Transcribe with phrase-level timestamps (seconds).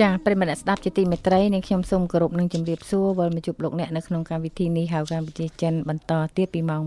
[0.00, 6.82] ចាប្រិមត្តស្ដាប់ជាទីមេត្រីនាងខ្ញុំសូមគោរពនឹងជម្រាបសួរវិលមកជួបលោកអ្នកនៅក្នុងកម្មវិធីនេះហៅកម្ពុជាចិនបន្តទៀតពីម៉ោង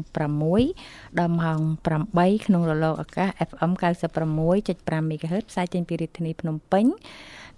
[0.58, 1.60] 6ដល់ម៉ោង
[2.00, 3.72] 8ក្នុងរលកអាកាស FM
[4.38, 6.86] 96.5 MHz ផ្សាយចេញពីរាជធានីភ្នំពេញ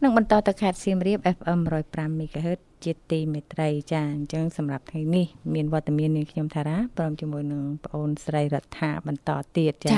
[0.03, 1.59] និងបន្តទៅខេត្តសៀមរាប FM
[1.89, 9.97] 105 MHz ជាទីមេត្រីចាអញ្ចឹងសម្រាប់ថ្ងៃនេះមានវត្តមាននាងខ្ញុំថារាព្រមជាមួយនឹងប្អូនស្រីរដ្ឋាបន្តទៀតចា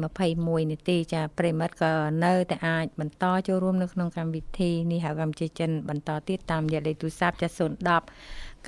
[0.02, 1.94] 6:21នាទីចាប្រិមិត្តក៏
[2.26, 7.60] នៅតែអាចបន្តចូលរួមនៅក្នុងកម្មវិធីនេះហៅកម្ពុជាចិនបន្តទៀតតាមរយៈលេខទូរស័ព្ទចា010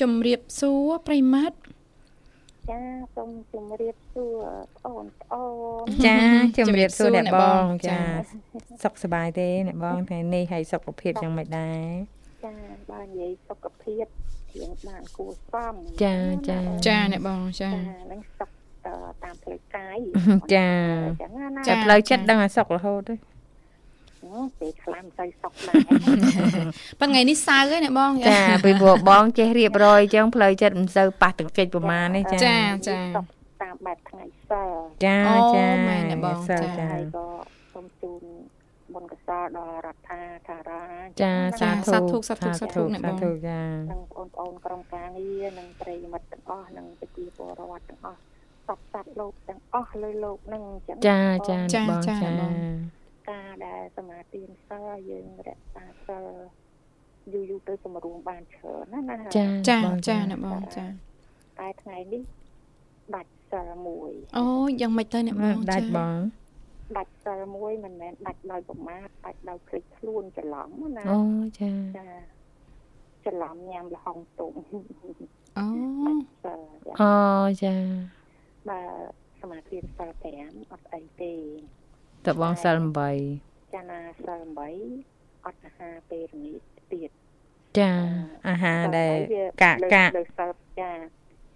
[0.00, 1.56] ជម្រាបសួរប្រិមត្ត
[2.70, 2.80] ចា
[3.16, 4.32] សូមជម្រាបសួរ
[4.84, 5.44] បងប្អូ
[5.82, 6.18] នចា
[6.58, 7.98] ជម្រាបសួរអ្នកបងចា
[8.84, 11.82] សុខសប្បាយទេអ្នកបងថ្ងៃនេះហើយសុខភាពយ៉ាងម៉េចដែរ
[12.44, 12.54] ចា
[12.90, 14.04] បើនិយាយសុខភាព
[14.54, 16.14] រៀងបានគួរសមចា
[16.48, 17.70] ចាចាអ្នកបងចា
[18.12, 18.50] នឹងសុខ
[19.22, 19.96] តាមផ្លូវកាយ
[20.54, 20.70] ចា
[21.66, 23.14] ចាផ្លូវចិត្តដឹងឲ្យសុខរហូតទេ
[24.60, 25.76] ពេលខ្លាំងទៅសុកដែរ
[27.00, 32.58] ប៉ុន្តែថ្ងៃនេះសៅហើយអ្នកបងចាពីព្រោះបងចេះរៀបរយអញ្ចឹងផ្លូវចិត្តមិនសូវប៉ះទង្គិចប្រមាណទេចាចា
[32.88, 32.98] ចា
[33.62, 34.68] តាមបែបថ្ងៃសិល
[35.06, 35.18] ចា
[35.54, 37.26] ចាមែនអ្នកបងចាក៏
[37.72, 38.22] សូមជូន
[38.94, 40.82] បុណ្យកសលដល់រដ្ឋាធារា
[41.22, 43.16] ចាសាធុសាធុសាធុសាធុអ្នកបង
[43.46, 43.60] ចា
[43.92, 48.20] និងបងប្អូនក្រុមការងារនិងប្រិយមិត្តទាំងអស់និងប្រជាពលរដ្ឋទាំងអស់
[48.66, 52.16] សពសត្វលោកទាំងអស់លើលោកនឹងអញ្ចឹងចាចាបងចា
[53.30, 56.24] ការដែលសមាធិសិលយើងរក្សាសិល
[57.32, 59.78] យូរយូរទៅសម្រួមបានច្រើនណាណាចាចា
[60.08, 60.84] ចាអ្នកបងចា
[61.58, 62.22] តែថ្ងៃនេះ
[63.14, 64.46] ដាច់សិលមួយអូ
[64.80, 66.18] យ៉ាងម៉េចទៅអ្នកបងដាច់បង
[66.96, 71.20] ដាច់សិលមួយមិនមែនដាច់ដោយប្រមាថដាច់ដោយភ្លេចខ្លួនច្រឡំណាអូ
[71.60, 72.08] ចាចា
[73.26, 74.54] ច្រឡំញ៉ាំលហុងទុំ
[75.58, 75.66] អូ
[77.02, 77.14] អូ
[77.62, 77.76] ចា
[78.68, 80.10] បាទសមាធិសិល
[80.42, 81.34] 5អត់អីទេ
[82.26, 82.76] តបងសិល
[83.26, 84.42] 8ចាណាសិល
[84.94, 86.56] 8អត់អាហារពេលរនេះ
[86.92, 87.10] ទៀត
[87.78, 87.92] ចា
[88.48, 89.18] អាហារដែល
[89.62, 90.90] កាកកាកលើសិលចា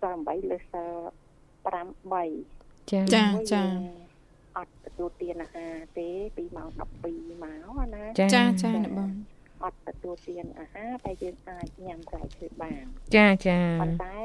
[0.01, 0.91] សិល8លើសិល
[1.67, 1.77] 5
[2.13, 3.63] 3ចាចាចា
[4.57, 7.47] អត់ទទួលទានអាហារទេពីម៉ោង12ម
[7.79, 9.11] កណាចាចាអ្នកបង
[9.65, 12.85] អត់ទទួលទានអាហារតែយើងអាចញ៉ាំផ្លែឈើបាន
[13.17, 14.19] ចាចាប៉ុន្តែ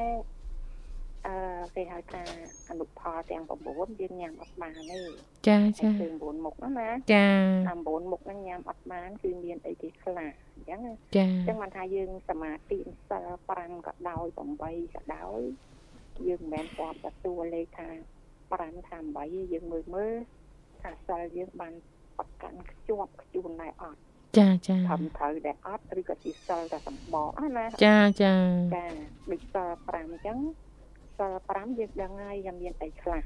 [1.26, 1.34] អឺ
[1.74, 2.22] គេហៅថា
[2.70, 3.42] អនុផលទាំង
[3.72, 5.02] 9យើងញ៉ាំអត់បានទេ
[5.48, 7.26] ចាចាគឺ9មុខណាចា
[7.68, 10.80] 9មុខហ្នឹងញ៉ាំអត់បានគឺមានអីគេខ្លះអញ្ចឹង
[11.16, 12.78] ចាអញ្ចឹងមិនថាយើងសមាធិ
[13.10, 15.40] សិល5ក៏ដោយ8ក៏ដោយ
[16.26, 17.88] យើងមិនមែនគាត់ទទួលលេខថា
[18.60, 20.14] 5ថា8យើងមើលមើល
[20.82, 21.72] ថាសិលយើងបាន
[22.18, 24.00] ប្រកាន់ខ្ជាប់ខ្ជួនដែរអត់
[24.38, 28.34] ចាចាធំត្រូវដែរអត់ឬក៏ទីសិលតែសម្បកណាចាចា
[28.74, 28.86] ចា
[29.30, 30.38] ដូចសិល5អញ្ចឹង
[31.18, 33.22] សិល5យើងដឹងហើយថាមានអីខ្លះ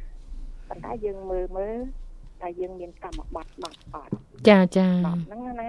[0.69, 1.77] ប៉ុន្តែយើងមើលមើល
[2.43, 4.13] តែយើងមានកម្មបត្តិ10អត់
[4.49, 5.69] ចាចា10ហ្នឹងណា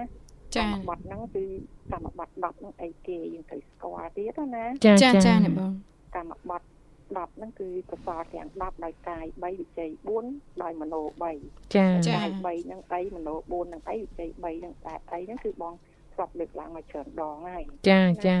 [0.56, 1.44] ចាកម្មបត្តិហ្នឹងគឺ
[1.92, 6.66] កម្មបត្តិ10ហ្នឹងអីគេយើងត្រូវស្គាល់ទៀតណាចាចាអ្នកបងចកម្មបត្តិ
[7.13, 9.89] 10ហ្នឹងគឺកសលទាំង10ដោយកាយ3វិជ័យ
[10.25, 10.95] 4ដោយមโน
[11.35, 15.73] 3 ចា ចា កាយ3ហ្នឹងអីមโน4ហ្នឹងអីវិជ័យ3ហ្នឹងតែអីហ្នឹងគឺបង
[16.13, 18.37] ធ្លាប់លើកឡើងមកច្រើនដងហើយ ចាចា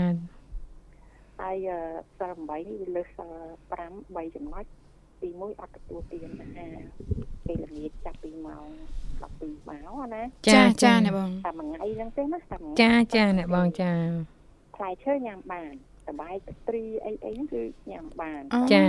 [1.41, 1.79] ហើយអឺ
[2.19, 3.33] សិល8នេះវាលើសសិល
[3.79, 4.65] 5 3ចំណុច
[5.21, 6.77] ទី1អត់ទទួលទានអាហារ
[7.47, 8.65] ពេលល្ងាចចាប់ពីម៉ោង
[9.21, 13.91] 12ម៉ោងណា ចាចាអ្នកបង តែមួយថ្ងៃហ្នឹងទេណាតែមួយ ចាចាអ្នកបងចា
[14.75, 15.73] ផ្លែឈើញ៉ាំបាន
[16.08, 18.42] សបាយស្ត្រីអីអីហ្នឹងគឺញ៉ាំបាន
[18.74, 18.84] ចា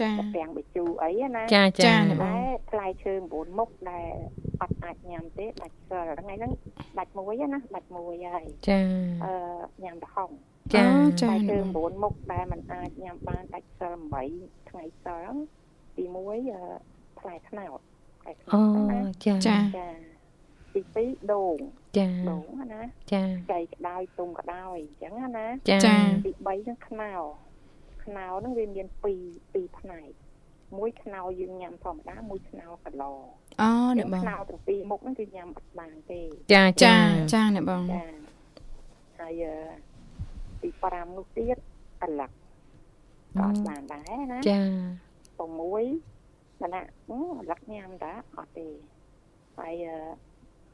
[0.00, 2.38] ចាតែទាំងបជូរអីណាចាចាចាអ្នកបងតែ
[2.70, 4.12] ផ្លែឈើ9មុខដែល
[4.62, 6.52] អត់អាចញ៉ាំទេដាច់សិលថ្ងៃហ្នឹង
[6.98, 8.78] ដាច់មួយណាដាច់មួយហើយចា
[9.24, 9.32] អឺ
[9.84, 10.30] ញ៉ាំប្រហុង
[10.74, 10.90] ចាអូ
[11.22, 13.94] ចាផ្លែឈើអ្នកបង9មុខដែលมันអាចញ៉ាំបានដាច់សិល
[14.32, 15.32] 8ថ្ងៃសិល
[15.96, 16.62] ទី1អឺ
[17.18, 17.80] ផ្លែត្នោត
[18.20, 20.13] ផ្លែត្នោអូតណាចាចាចា
[20.74, 21.56] ទី2ដូង
[21.98, 22.42] ចាដូង
[22.72, 22.82] ណា
[23.12, 23.22] ចា
[23.52, 27.12] ចៃក្តោយទុំក្តោយអញ្ចឹងណាចាចាទី3ហ្នឹងខ្នោ
[28.04, 29.04] ខ្នោហ្នឹងវាមាន2
[29.34, 30.10] 2ផ្នែក
[30.78, 33.04] មួយខ្នោយើងញ៉ាំធម្មតាមួយខ្នោកឡ
[33.60, 36.20] អូអ្នកបងខ្នោទាំងពីរមុខហ្នឹងគឺញ៉ាំអត់បានទេ
[36.52, 36.96] ចាចាចា
[37.32, 38.04] ចាអ្នកបងចា
[39.18, 39.54] ហើយអឺ
[40.62, 41.58] ទី5នោះទៀត
[42.02, 42.30] អាឡឹក
[43.38, 44.60] ក៏អត់បានដែរណាចា
[45.38, 45.42] 6ប
[46.68, 46.80] ណ្ណា
[47.10, 48.68] អឺអាឡឹកញ៉ាំតាអត់ទេ
[49.58, 49.96] ហើយអឺ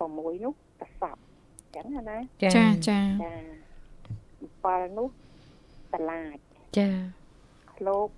[0.01, 3.01] 6នោះកសបអញ្ចឹងណាចាចាចា
[4.81, 5.09] 7នោះ
[5.93, 6.37] តឡាច
[6.77, 6.89] ចា
[7.73, 8.09] ឃ្លោក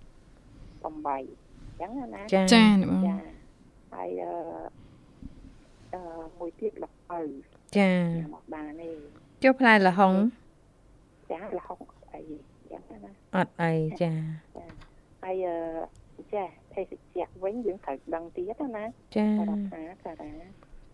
[0.82, 3.17] 8អញ្ចឹងណាចាចាអ្នកបងចា
[3.94, 4.32] ហើយអឺ
[5.94, 6.00] អឺ
[6.38, 7.20] មួយទៀតលពៅ
[7.76, 8.90] ចាញ៉ាំអត់បានទេ
[9.43, 10.12] ចុះផ្លែល្ហុង
[11.31, 11.78] ចាលហុក
[12.12, 12.20] អី
[12.70, 14.12] អញ្ចឹងណាអត់អីចា
[15.23, 18.85] ហើយអឺចាភេសជ្ជៈវិញយើងត្រូវដឹងទៀតណា
[19.17, 20.32] ចារដ្ឋាសារ៉ា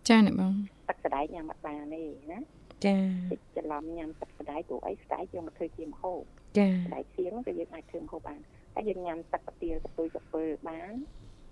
[0.09, 0.53] ចាអ្នកបង
[0.89, 2.39] ទឹកស្ដែកញ៉ាំអត់បានទេណា
[2.85, 2.95] ចា
[3.31, 6.21] តិចច្រឡំញ៉ាំទឹកស្ដែកព្រោះអីស្ដែកយើងមកធ្វើជាម្ហូប
[6.57, 8.39] ចាស្ដែកសៀងក៏យើងអាចធ្វើម្ហូបបាន
[8.75, 10.93] ហើយយើងញ៉ាំទឹកកាទៀលកពុយកពើបាន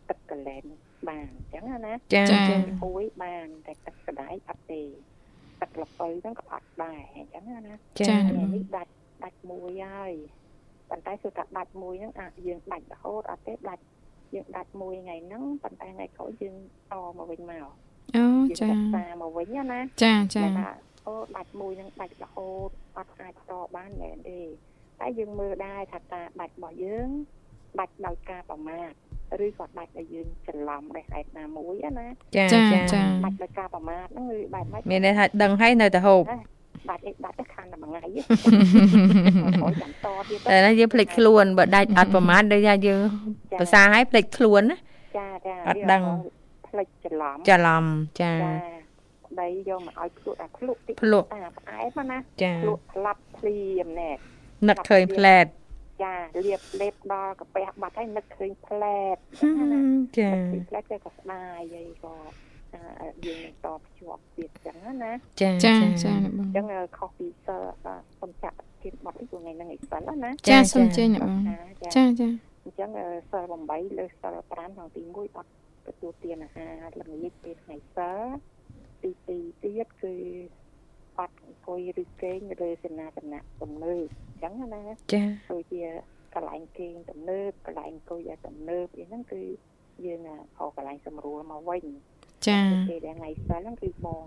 [0.10, 0.64] ទឹកកលែន
[1.10, 2.40] បានអញ្ចឹងណាចាចា
[2.84, 4.82] ពួយបានតែទឹកស្ដែកអត់ទេ
[5.62, 8.92] ទឹកលពៅហ្នឹងក៏អត់ដែរអញ្ចឹងណាចាថ្ងៃនេះដាច់
[9.24, 10.14] ដាច់មួយហើយ
[10.90, 13.84] ប៉ុន្តែគឺថាដាច់មួយហ្នឹងអាចយើងដាច់រហូតអត់ទេដាច់
[14.36, 16.56] យើងដាច់មួយថ្ងៃហ្នឹងប៉ុន្តែថ្ងៃក្រោយយើង
[16.92, 17.68] តមកវិញមក
[18.16, 20.70] អូយើងចារក្សាមកវិញណាចាចាតែថា
[21.08, 24.40] អូដាច់មួយហ្នឹងដាច់រហូតអត់អាចតបានមែនទេ
[25.00, 27.10] តែយើងមើលដែរថាការដាច់របស់យើង
[27.80, 28.90] ដាច់ដោយការប្រមាថ
[29.46, 36.22] ឬក៏ដាច់ដោយយើងច្រឡំដោយហេតុណាមួយណាចាចាចាចាដាច់ដោយការប្រមាថហ្នឹងគឺបែបម៉េចមានន័យថាដឹងហើយនៅតែហូប
[36.90, 38.00] ដាច់អីដាច់ទៅខាងតែមួយថ្ងៃ
[39.64, 43.02] អូយចាំតទៀតតែណាយើងភ្លេចខ្លួនបើដាច់អត់ប្រមាណដូចថាយើង
[43.60, 44.78] ភាសាឲ្យភ្លេចខ្លួនណា
[45.18, 46.04] ចាចាអត់ដឹង
[46.68, 47.86] ផ្លេចច្រឡំច្រឡំ
[48.22, 48.88] ចាចា
[49.26, 54.12] ប្តីយកមកឲ្យភ្លក់អាភ្លក់តិចភ្លក់អាផ្អែមណាចាភ្លក់ផ្លាប់ភ្លៀមណែ
[54.68, 55.46] នឹកឃើញផ្លែត
[56.04, 56.16] ចា
[56.46, 59.18] លាបលេបដល់កាពះបាត់ហើយនឹកឃើញផ្លែត
[60.20, 62.14] ចាពីផ្លែតទៅក៏ស្ដាយហើយក៏
[62.74, 65.12] អាយើងនឹងតភ្ជាប់ទៀតចឹងណា
[65.42, 65.74] ចាចា
[66.04, 66.66] ចាអ្នកបងអញ្ចឹង
[66.98, 67.64] ខុសពីសិល
[68.22, 71.42] សំចាក់ទៀតបាត់ពីថ្ងៃហ្នឹងឯសិលណាចាសូមជើញអ្នកបង
[71.82, 72.28] ចាចាចា
[72.64, 72.90] អញ្ចឹង
[73.32, 75.50] សិល8លើសិល5ក្នុងទី1អត់
[75.88, 78.22] ទទួលទានអាហារល្ងាចពេលថ្ងៃសិល
[79.04, 80.16] ទី2ទៀតគឺ
[81.20, 84.84] អត់អង្គុយឬគេងលើសេនាសនៈទំនើបអញ្ចឹងណា
[85.14, 85.84] ចាដូចជា
[86.36, 89.44] កន្លែងគេងទំនើបកន្លែងអង្គុយឲ្យទំនើបអីហ្នឹងគឺ
[90.06, 90.22] យើង
[90.60, 91.86] អោកន្លែងសម្រួលមកវិញ
[92.48, 92.60] ចា
[92.90, 94.26] ពេលដែលថ្ងៃសិលហ្នឹងគឺបង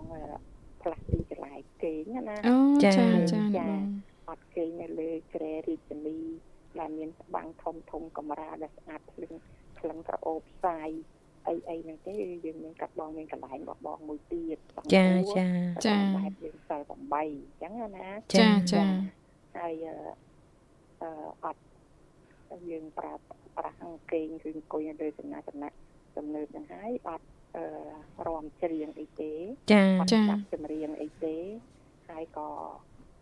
[0.81, 3.83] ផ្លាស់ទីកន្លែងគេងណាអូចាចាអ្នកបង
[4.29, 6.19] អត់គេងនៅលើជ្រែរាជធានី
[6.79, 9.33] ដែលមានស្បាំងធំធំកម្រាលដែលស្អាតភ្លឹង
[9.79, 10.89] ក្លិនក្រអូបផ្សាយ
[11.47, 12.13] អីអីហ្នឹងទេ
[12.45, 14.57] យើងមានកាត់បងមានកន្លែងរបស់បងមួយទៀត
[14.93, 15.05] ចា
[15.37, 15.47] ចា
[15.87, 18.85] ចាបែបយើងសិល8អញ្ចឹងណាចាចា
[19.57, 19.95] ហើយអឺ
[21.01, 21.09] អឺ
[21.43, 21.61] អត់
[22.69, 23.13] យើងប្រើ
[23.57, 25.75] ប្រាស់អង្គេងគឺអង្គុយនៅលើសំណាក់សំណាក់
[26.17, 27.65] ទំនើបហ្នឹងហើយអត់អឺ
[28.27, 29.33] រំច្រៀងអីទេ
[29.71, 31.35] ចាអត់ដាក់ចម្រៀងអីទេ
[32.09, 32.47] ហើយក៏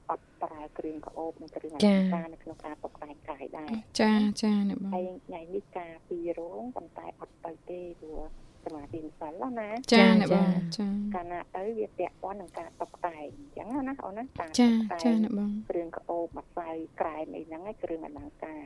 [0.09, 8.21] អត់ប្រើគ្រឿងក្អូបនិងគ្រឿងអលង្ការនៅក្នុងការតុបតែងកាយដែរចាចាអ្នកបងហើយថ្ងៃនេះការពីរោងប៉ុន្តែអត់ទៅទេព្រោះ
[8.65, 16.69] សមាធិសិលណាចាអ្នកបងចាកាលណាទៅវាពាក់ព័ន្ធនឹងការតុបតែងអញ្ចឹងណាអូនណាការចាតុបតែងចាអ្នកបងគ្រឿងក្អូបម្សៅ
[17.01, 18.65] ក្រែមអីហ្នឹងឯងគ្រឿងអលង្ការ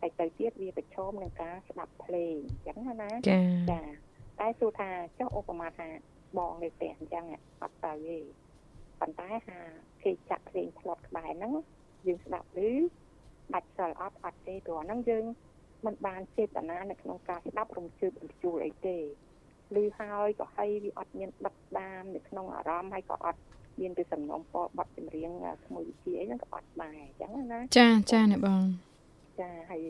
[0.00, 3.40] ហើយទៅទៀតវាប្រឈមនឹងការស្ដាប់ភ្លេងអញ្ចឹងណាចា
[3.70, 3.80] ចា
[4.40, 5.88] តែសួរថាចុះឧបមាថា
[6.38, 7.24] បងនៅផ្ទះអញ្ចឹង
[7.62, 8.18] អត់ទៅទេ
[9.00, 9.58] ប៉ុន្តែថា
[10.04, 11.52] គេចាក់ភ្លេងផ្លត់ក្បែរហ្នឹង
[12.06, 12.70] យើងស្ដាប់ឬ
[13.52, 15.24] បាច់សិលអត់អត់ទេព្រោះហ្នឹងយើង
[15.86, 18.98] មិនបានចេតនានៅក្នុងការស្ដាប់រំជើបរំជួលអីទេ
[19.80, 23.40] ឬហើយក៏ហើយវាអត់មានដឹកដាមនៅក្នុងអារម្មណ៍ហើយក៏អត់
[23.80, 25.30] មានពីសំណុំពរបတ်ចម្រៀង
[25.64, 28.64] ក្មួយវិជាអីហ្នឹងក៏អត់ដែរអញ្ចឹងណាចាចាអ្នកបង
[29.40, 29.82] ចចាហើយ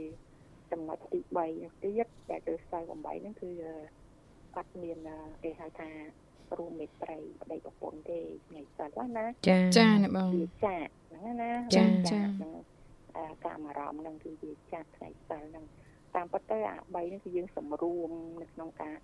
[0.71, 2.91] ចំណុចទី3នោះទៀតដែលគឺខ្សែ8
[3.23, 3.51] ហ្នឹងគឺ
[4.57, 4.99] អត់មាន
[5.43, 5.91] គេហៅថា
[6.59, 12.55] រួមមេត្រីប្តីប្រពន្ធទេថ្ងៃសិលណាចាចាអ្នកបងវាចាក់ហ្នឹងណាចាចាហ្នឹង
[13.45, 15.65] កាមអារម្មណ៍ហ្នឹងគឺវាចាក់ថ្ងៃសិលហ្នឹង
[16.15, 18.11] តាមពិតទៅអា3ហ្នឹងគឺយើងសម្រួម
[18.43, 18.97] នៅក្នុងការ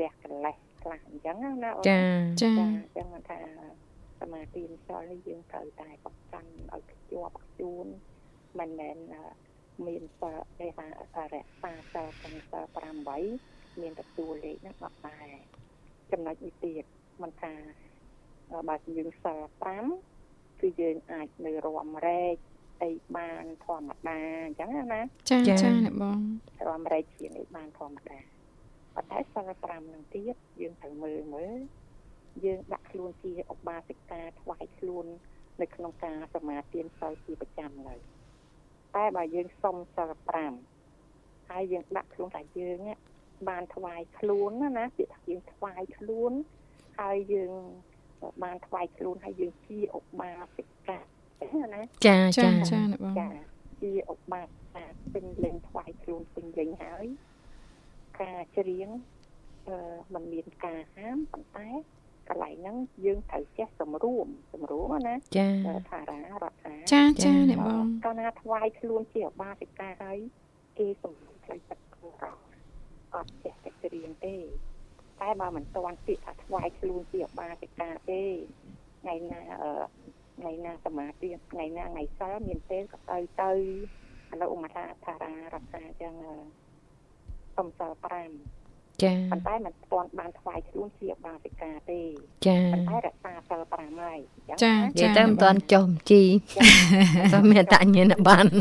[0.00, 2.00] លះកលេសខ្លះអញ្ចឹងណាអូនចា
[2.42, 3.38] ចាចាអញ្ចឹងមិនថា
[4.20, 7.86] សមាធិសិលនេះយើងត្រូវតែប្រកាន់ឲ្យខ្ជាប់ខ្ជួន
[8.58, 9.24] មិនមែនអឺ
[9.86, 10.86] មានសិលគេថា
[11.34, 12.64] រក្សាសិលទាំងសិល
[13.22, 15.61] 8មានទទួលលេខហ្នឹងអត់ដែរ
[16.12, 16.84] ចំណុចនេះទៀត
[17.22, 17.52] មិនថា
[18.50, 19.38] អឺបើយើងសិល
[20.00, 22.36] 5គឺយើងអាចនៅរំរែក
[22.82, 25.00] អីបានធម្មតាអញ្ចឹងណា
[25.30, 26.20] ចាចាចាអ្នកបង
[26.68, 28.18] រំរែកជាងអីបានធម្មតា
[28.94, 31.58] ប៉ុន្តែសិល5នឹងទៀតយើងត្រូវមើលមើល
[32.44, 35.06] យើងដាក់ខ្លួនជាឧបាសិកាថ្វាយខ្លួន
[35.60, 38.00] នៅក្នុងការសមាទានសិលជាប្រចាំឡើយ
[38.96, 40.10] តែបើយើងសុំសិល
[40.80, 42.98] 5ហើយយើងដាក់ខ្លួនថាយើងហ្នឹង
[43.48, 46.32] បានថ្វាយខ្លួនណាណាពាក្យថាយើងថ្វាយខ្លួន
[47.00, 47.52] ហើយយើង
[48.42, 50.98] បានថ្វាយខ្លួនហើយយើងជាឧបាសិកា
[51.74, 53.28] ណាចាចាចាចាអ្នកបងចា
[53.82, 54.84] ជាឧបាសិកា
[55.14, 57.06] ពេញលេងថ្វាយខ្លួនពេញលេងហើយ
[58.20, 58.88] ការច្រៀង
[59.68, 59.76] អឺ
[60.14, 61.68] มันមានការហាមប៉ុន្តែ
[62.28, 70.18] កន្លែងហ្នឹងយើងត្រូវចេះសម្រួមសម្រួមណាចាអឺថារារដ្ឋាចាចាអ្នកបងកាលណាថ្វាយខ្លួនជាឧបាសិកាហើយ
[70.78, 72.14] គេសម្រួមផ្លូវចិត្តខ្លួន
[73.14, 74.36] អត់ចេះតែច្រៀងទេ
[75.20, 78.22] តែបើមិនទាន់ពាក្យថាថ្វាយខ្លួនជាឧបាសិកាទេ
[79.00, 79.72] ថ្ងៃណាអឺ
[80.38, 83.50] ថ្ងៃណាសមាធិថ្ងៃណាថ្ងៃសិលមានទេក៏ទៅទៅ
[84.32, 86.34] ឥឡូវឧមាថាថារារដ្ឋាអញ្ចឹងអឺ
[87.56, 87.90] សុំសិល
[88.30, 88.61] 5
[89.04, 92.00] ចាប៉ុន្តែមិនទាន់បានថ្វាយខ្លួនជាឧបាសិកាទេ
[92.46, 94.18] ចាប៉ុន្តែរក្សាសិល5ហើយ
[94.48, 96.22] អញ្ចឹងចាណានិយាយទៅមិនតាន់ចុះបញ្ជី
[97.32, 98.52] តែមានតញ្ញាណប័ណ្ណ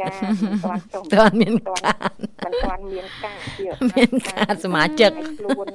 [0.00, 2.10] ចាមិនទាន់ចុះតាន់មានទាន់កាត
[2.44, 5.68] មិនទាន់មានកាតជាមានកាតសមាជិកខ្លួន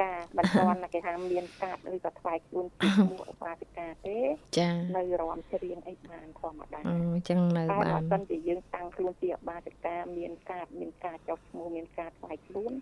[0.00, 4.18] ចាមិនទាន់គេថាមានកាតឬក៏ថ្វាយខ្លួនជាឈ្មោះឧបាសិកាទេ
[4.58, 12.72] ចានៅរំច្រៀងអីបានធម្មតាអឺអញ្ចឹងនៅតែបាបើនសិនជាយើងតាំងខ្លួនជាឧបាសិកាមានកាតមានការចុះឈ្មោះមានការថ្វាយខ្លួន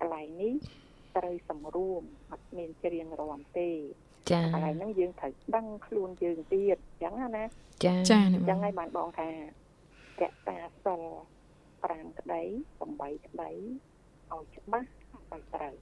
[0.00, 0.54] កន្លែងនេះ
[1.16, 2.02] ត្រូវសម្រួម
[2.32, 3.70] អត់មានច្រៀងរំទេ
[4.30, 7.44] ចាកន្លែងហ្នឹងយើងត្រូវដឹងខ្លួនយើងទៀតអញ្ចឹងណា
[7.84, 9.28] ចាចាអ្នកអញ្បចឹងងហើយបានបងថា
[10.20, 11.02] កតាសិល
[11.80, 12.42] 5ក្តី
[12.78, 13.50] 8ក្តី
[14.32, 14.88] ឲ្យច្បាស់
[15.32, 15.74] ឲ្យត្រូវ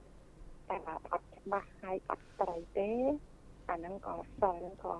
[0.69, 2.89] តែបើអត់ច្បាស់ហើយអត់ត្រូវទេ
[3.69, 4.95] អាហ្នឹងក៏សិលហ្នឹងក៏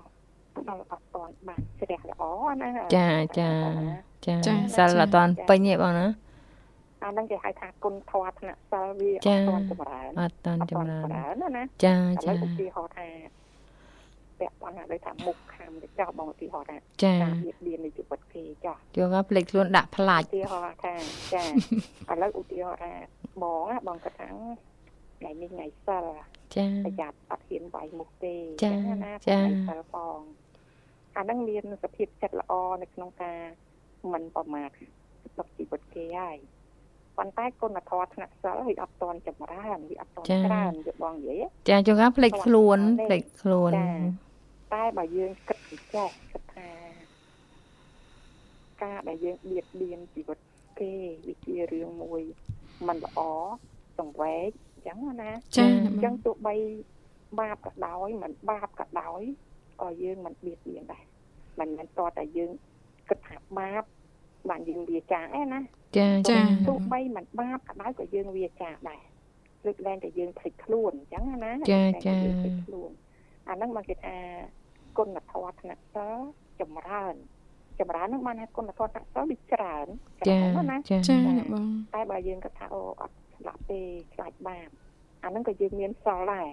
[0.66, 2.22] សិលអត់តាន់បានជ្រះល្អ
[2.62, 3.08] ណាចា
[3.38, 3.50] ចា
[4.26, 6.06] ចាសិលអត់តាន់ពេញទេបងណា
[7.08, 13.08] អាហ្នឹងគេហៅថាគុណធម៌ថ្នាក់សិលវាអចាត់តាន់ចម្រើនអត់តាន់អត់តាចម្ន់រើនចម្រើនណាណាចាឥឡូចាវឧទាហរណ៍ថា
[14.38, 20.94] ពាក់ព័ន្ធនឹងដូចថាមុខខំទៅចោះបងឧទាហរណ៍ថាចាការបៀតបៀននៃជីវិតគេចោះជួនកាលភ្លេចខ្លួនដាក់ផ្លាច់ឧទាហរណ៍ថា
[21.34, 21.44] ចា
[22.12, 22.92] ឥឡូវឧទាហរណ៍ថា
[23.42, 24.28] បងណាបងគាត់ថា
[25.18, 26.04] ថ្ងៃនេះថ្ងៃសិល
[26.56, 30.18] ចាប្រយ័ត្នអត់ហ៊ានវាយមុខទេចាអញ្ចឹងណាចាថ្ងៃសិលផង
[31.16, 33.40] អាហ្នឹងមានសភាពចិត្តល្អនៅក្នុងការ
[34.12, 34.70] មិនប្រមាថ
[35.38, 36.36] ទុកជីវិតគេហើយ
[37.18, 43.84] ប៉ុន្តែគុណធម៌ថ្នាក់សិលវាអត់តន់ចម្រើនវាអត់តន់ច្រើនយកបងនិយាយចាជួនកាលភ្លេចខ្លួនភ្លេចខ្លួនចា
[44.74, 46.70] តែបើយើងគិតពិចេះគិតថា
[48.82, 50.38] ការដែលយើងបៀតបៀនជីវិត
[50.80, 50.92] គេ
[51.26, 52.22] វាជារឿងមួយ
[52.88, 53.20] មិនល្អ
[53.98, 56.56] សង្វេគអញ្ចឹងណាចាអអ្នកញ្បចឹងងទោះបី
[57.40, 59.22] បាបក៏ដោយមិនបាបក៏ដោយ
[59.80, 61.04] ក៏យើងមិនបៀតបៀនដែរ
[61.60, 62.52] មិនមែនតតែយើង
[63.08, 63.82] គិតថាបាប
[64.50, 65.60] បានយើងវាចាឯណា
[65.96, 69.00] ចាចាចាទោះបីមិនបាបក៏ដោយក៏យើងវាចាដែរ
[69.66, 72.90] លើកលែងតែយើងភ្លេចខ្លួនអញ្ចឹងណាចាលើកលែងតែចាយើងភ្លេចខ្លួន
[73.48, 74.16] អាហ្នឹងមកគេថា
[74.98, 76.18] គុណធម៌ថ្នាក់សិល
[76.60, 77.14] ចម្រើន
[77.80, 79.86] ចម្រើនហ្នឹងបានថាគុណធម៌ថ្នាក់សិលវាច្រើន
[80.20, 83.80] ច្ចារើនណាស់ណាចាចាអ្នកបងតែបើយើងគិតថាអូអត់ស្លាប់ទេ
[84.14, 84.68] ខ្លាចបាប
[85.24, 86.48] អាហ្នឹងក៏យើងមានសិលដែរ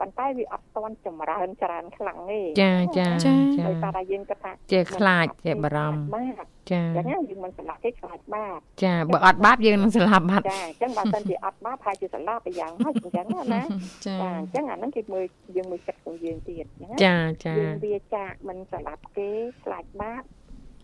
[0.00, 3.34] ប៉ុន្តែវាអត់តន់ចម្រើនច្រើនខ្លាំងទេចាចាចា
[3.66, 13.62] ដោយសារតែយើងគិតថាជាខ្លាចជាបារម្ភចាអញ្ចឹងយើងមិនស្លាប់ទេខ្លាចបាបចាបើអត់បាបយើងនឹងស្លាប់បាត់ចាអញ្ចឹងបើមិនជាអត់បាបហើយជាស្លាប់ទៅយ៉ាងម៉េចអញ្ចឹងណា
[14.06, 15.24] ចាអញ្ចឹងអាហ្នឹងគេមើល
[15.56, 16.64] យើងមើលចិត្តរបស់យើងទៀត
[17.04, 19.30] ចាចាយើងវាចាកមិនស្លាប់គេ
[19.64, 20.22] ខ្លាចបាប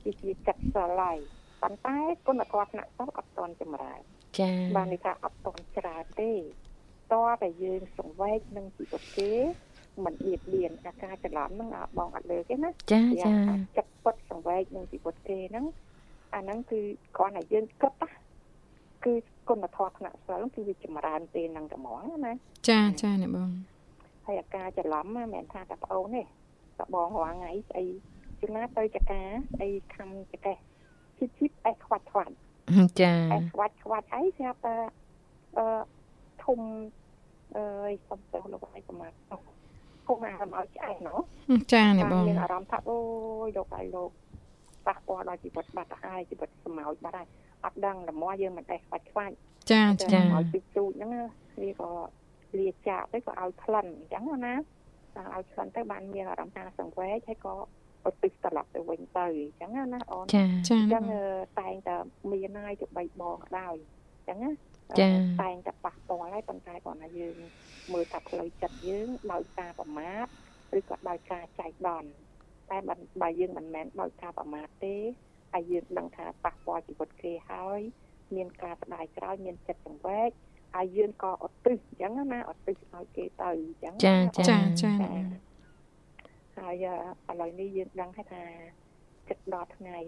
[0.05, 1.23] គឺជាចិត្តស្រឡាញ់
[1.63, 4.01] ប៉ុន្តែគុណធម៌ថ្នាក់សោះអត់តន់ចម្រើន
[4.39, 6.33] ចាបានន័យថាអត់តន់ច្រើនទេ
[7.13, 9.33] តើតែយើងសង្វេគនឹងជីវិតគេ
[10.05, 15.65] មិនបៀតបៀនអាការច្រឡំហ្នឹងអាបងអត់លើកទេណាចាវាចាថាចិត្តពិតសង្វេគនឹងជីវិតគេហ្នឹង
[16.35, 16.81] អាហ្នឹងគឺ
[17.17, 18.11] គ្រាន់តែយើងគិតណា
[19.05, 19.15] គឺ
[19.49, 22.33] គុណធម៌ថ្នាក់សិលគឺវាចម្រើនពេលហ្នឹងតែហ្មងណា
[22.69, 23.51] ចាចាអ្នកបង
[24.27, 26.23] ហើយអាការច្រឡំណាមិនមែនថាតែប្អូនទេ
[26.79, 27.87] តែបងរាល់ថ្ងៃស្អី
[28.41, 29.23] ជិះណាទៅចកា
[29.55, 30.57] ស្អីខំចកេះ
[31.19, 32.35] ជីជីបអេខ្វាត់ខ្វាត់
[33.01, 34.77] ចាតែខ្វាច់ខ្វាច់អីស្រាប់តែ
[35.59, 35.67] អឺ
[36.45, 36.61] ធំ
[37.59, 39.13] អើយសុំទោសលោកឯងប្រមាថ
[40.09, 41.19] គុំអារម្មណ៍ឲ្យឆ្អែតណោះ
[41.73, 42.99] ចាអ្នកបងមានអារម្មណ៍ថាអូ
[43.47, 44.11] យលោកឯងលោក
[44.87, 47.29] ប៉ះពាល់ដល់ជីវិតបាត់ទៅហើយជីវិតសម្ោចបាត់ហើយ
[47.65, 49.35] អត់ដឹងល្មមយើងមិនដែរខ្វាច់ខ្វាច់
[49.73, 51.25] ចាតែចាឲ្យពីទូចហ្នឹងណា
[51.63, 51.91] វាក៏
[52.59, 54.55] លាចាកទៅក៏ឲ្យក្លិនអញ្ចឹងណា
[55.17, 57.55] តែឲ្យក្លិនទៅបានមានអារម្មណ៍ថាសង្វេគហើយក៏
[58.09, 61.25] ឧទ្ទិសត្រឡប់ទៅវិញទៅអញ្ចឹងណាអូនចាចាអញ្អ្នកចឹងបងអឺ
[61.61, 61.97] តែងតែ
[62.33, 63.75] មានហើយទៅបីបងក៏ដោយ
[64.17, 64.51] អញ្ចឹងណា
[65.01, 67.37] ចា៎តែងតែប៉ះពាល់ហើយប៉ុន្តែគាត់ថាយើង
[67.93, 70.27] មើលថាផ្លូវចិត្តយើងដោយការប្រមាថ
[70.79, 72.09] ឬក៏ដោយការចែកដន់
[72.71, 74.97] តែបើបើយើងមិនមែនដោយការប្រមាថទេ
[75.53, 77.81] ហើយយើងដឹងថាប៉ះពាល់ជីវិតគេហើយ
[78.37, 80.31] មានការស្ដាយក្រោយមានចិត្តសង្វេគ
[80.75, 85.43] ហើយយើងក៏ឧទ្ទិសអញ្ចឹងណាឧទ្ទិសឲ្យគេទៅអញ្ចឹងចាណាចាចាចាចា
[86.59, 86.85] ហើយ
[87.29, 88.45] អឺឥឡូវនេះយើងដឹងហើយថា
[89.29, 89.99] ចិត្តដល់ថ្ងៃ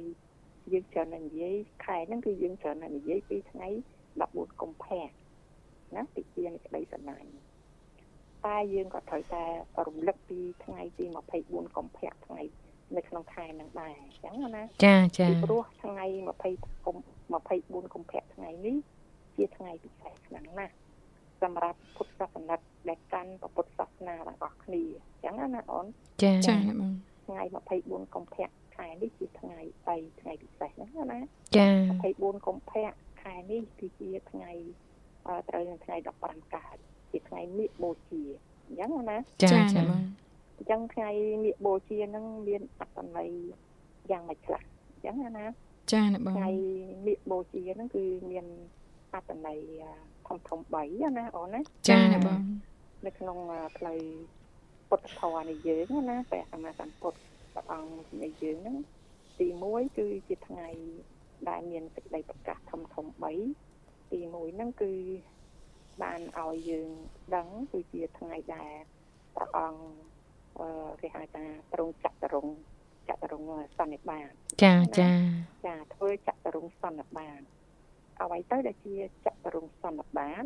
[0.72, 1.54] យើងច្រើនតែនិយាយ
[1.84, 3.68] ខែហ្នឹងគឺយើងច្រើនតែនិយាយពីថ្ងៃ
[4.20, 5.02] 14កុម្ភៈ
[5.96, 7.30] ណាទីជានៃក្តីស្រឡាញ់
[8.44, 9.44] តែយើងក៏ត្រូវតែ
[9.86, 11.04] រំលឹកពីថ្ងៃទី
[11.40, 12.40] 24កុម្ភៈថ្ងៃ
[12.96, 16.04] នៅក្នុងខែហ្នឹងដែរអញ្ចឹងណាចាចាពីព្រោះថ្ងៃ
[16.46, 18.76] 20កុម្24កុម្ភៈថ្ងៃនេះ
[19.36, 20.74] ជាថ្ងៃពិសេសខ្លាំងណាស់
[21.42, 24.82] សម្រាប់ពុទ្ធសាសនិកដែលកាន់ព្រះពុទ្ធសាសនាទាំងអស់គ្នា
[25.22, 25.86] អញ្ចឹងណាអូន
[26.22, 26.92] ចាចាអ្នកបង
[27.26, 27.42] ថ្ងៃ
[27.78, 31.20] 24កុម្ភៈខែនេះជាថ្ងៃ3ថ្ងៃពិសេសហ្នឹងណា
[31.56, 31.68] ចា
[32.08, 32.92] 24កុម្ភៈ
[33.22, 34.52] ខែនេះគឺជាថ្ងៃ
[35.26, 36.76] អឺត្រូវនឹងថ្ងៃ15កើត
[37.10, 38.22] ជាថ្ងៃមៀកបូជា
[38.66, 39.16] អញ្ចឹងណា
[39.52, 40.02] ចាចាចាអ្នកបង
[40.56, 41.08] អញ្ចឹងថ្ងៃ
[41.44, 43.30] មៀកបូជាហ្នឹងមានអត្ថន័យ
[44.10, 44.60] យ៉ាងម៉េចខ្លះ
[44.90, 45.46] អញ្ចឹងណា
[45.92, 46.50] ចាអ្នកបងថ្ងៃ
[47.06, 48.46] មៀកបូជាហ្នឹងគឺមាន
[49.14, 49.58] អត្ថន័យ
[50.26, 52.40] ធំធំ3ណាអូនណាចាអ្នកបង
[53.06, 53.38] នៅក្នុង
[53.76, 54.00] ផ្លូវ
[54.88, 57.18] ពុទ្ធធម៌នៃយើងណាព្រះសម្មាសម្ពុទ្ធ
[57.54, 58.76] ព្រះអង្គនៃយើងហ្នឹង
[59.38, 60.68] ទី1គឺជាថ្ងៃ
[61.48, 63.06] ដែលមានសេចក្តីប្រកាសធំធំ
[63.60, 64.92] 3ទី1ហ្នឹងគឺ
[66.02, 66.90] បានឲ្យយើង
[67.36, 68.72] ដឹងគឺជាថ្ងៃដែល
[69.36, 69.80] ព្រះអង្គ
[71.00, 72.46] គេហៅថាទ្រង់ចាត់តរង
[73.08, 73.42] ចាត់តរង
[73.78, 74.30] សន្និបាត
[74.62, 75.12] ចាចា
[75.66, 77.40] ចាធ្វើចាត់តរងសន្និបាត
[78.20, 80.44] អ្វីទៅដែលជាចាត់តរងសន្និបាត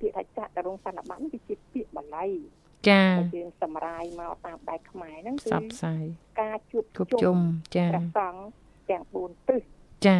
[0.00, 2.28] ពាក្យថាចាត់តរងសន្និបាតនេះគឺជាពាក្យបាលី
[2.88, 3.04] ចា
[3.36, 5.50] យើងសម្រាយមកតាមបែបខ្មែរហ្នឹងគឺ
[6.40, 6.84] ការជួប
[7.22, 7.38] ជុំ
[7.76, 8.42] ចាព្រះសង្ឃ
[8.90, 9.62] ទាំង4ទិស
[10.06, 10.18] ចា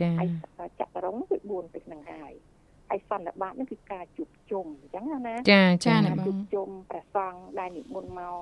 [0.00, 2.32] ចាហើយចាត់តរងគឺ4ទិសហ្នឹងហើយ
[2.90, 8.36] ហើយសន្និបាតនេះគឺការជួបជុំអញ្ចឹងណាចាចាការជួបជុំព្រះសង្ឃដែលនិមន្តមក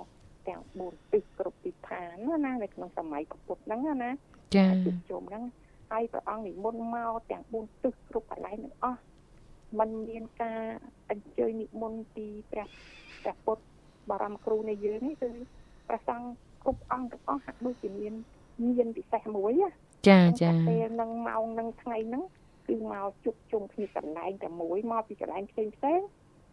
[0.48, 4.10] ទាំង4ទិសគ្រប់ទិសឋានណានៅក្នុងសម័យពុទ្ធហ្នឹងណា
[4.56, 5.44] ចាជួបជុំហ្នឹង
[5.90, 9.00] ហើយព្រះអង្គនិមន្តមកទាំង4ទិសគ្រប់កន្លែងទាំងអស់
[9.78, 10.62] มันមានការ
[11.10, 12.66] អញ្ជើញនិមន្តពីព្រះ
[13.22, 13.62] ព្រះពុទ្ធ
[14.10, 15.30] បរមគ្រូនៃយើងនេះគឺ
[15.88, 16.28] ព្រះសង្ឃ
[16.64, 18.14] គ្រប់អង្គទាំងអស់ហាក់ដូចជាមាន
[18.68, 19.70] មានពិសេសមួយណា
[20.08, 22.22] ចាចាពេលនឹងម៉ោងនឹងថ្ងៃហ្នឹង
[22.66, 26.00] គឺមកជុំជុំគ្នាកន្លែងតែមួយមកពីកន្លែងផ្សេងផ្សេង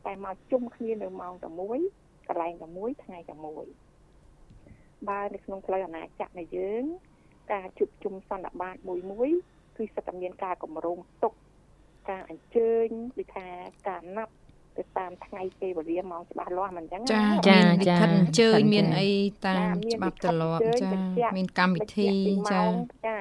[0.06, 1.80] តែមកជុំគ្នានៅម៉ោងតែមួយ
[2.28, 3.66] កន្លែងតែមួយថ្ងៃតែមួយ
[5.10, 6.84] បើនៅក្នុងផ្លូវអាណាចក្រនៃយើង
[7.54, 9.30] ការជួបជុំសន្និបាតមួយមួយ
[9.78, 11.34] គឺសិតតែមានការកម្រងទុក
[12.10, 13.48] ការអញ្ជើញដូចថា
[13.88, 14.34] ការណាប់
[14.78, 19.12] ទៅតាមថ្ងៃពេលវេលាម៉ោងច្បាស់លាស់មិនអញ្ចឹងណាចាចាមានលិខិតអញ្ជើញចាមានអី
[19.46, 22.74] តាមចាមានច្បាប់លិខិទតលាប់អញ្ជើញចាបញ្ជាក់មានកម្មវិធីបញ្ជាចាក់ពីម៉ោង
[23.08, 23.18] ចា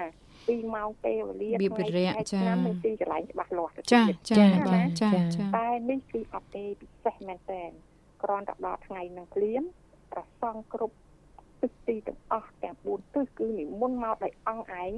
[0.47, 7.63] ពីម៉ោងពេលវេលារបៀបវិរៈថ្ងៃចាឆ្នាំនិងទីកន្លែងច្បាស់លាស់ទៅចាទៀតចាចាអ្នកបងចាចាចាតែនេះគឺអត់ទេពិសេសមែនតើ
[8.23, 9.63] គ្រាន់តែដល់ថ្ងៃនឹងភ្លាម
[10.13, 10.95] ប្រសងគ្រប់
[11.63, 14.93] ទិសទីទាំងអស់ទាំង4ទិសគឺនិមន្តមកដោយអង្គឯង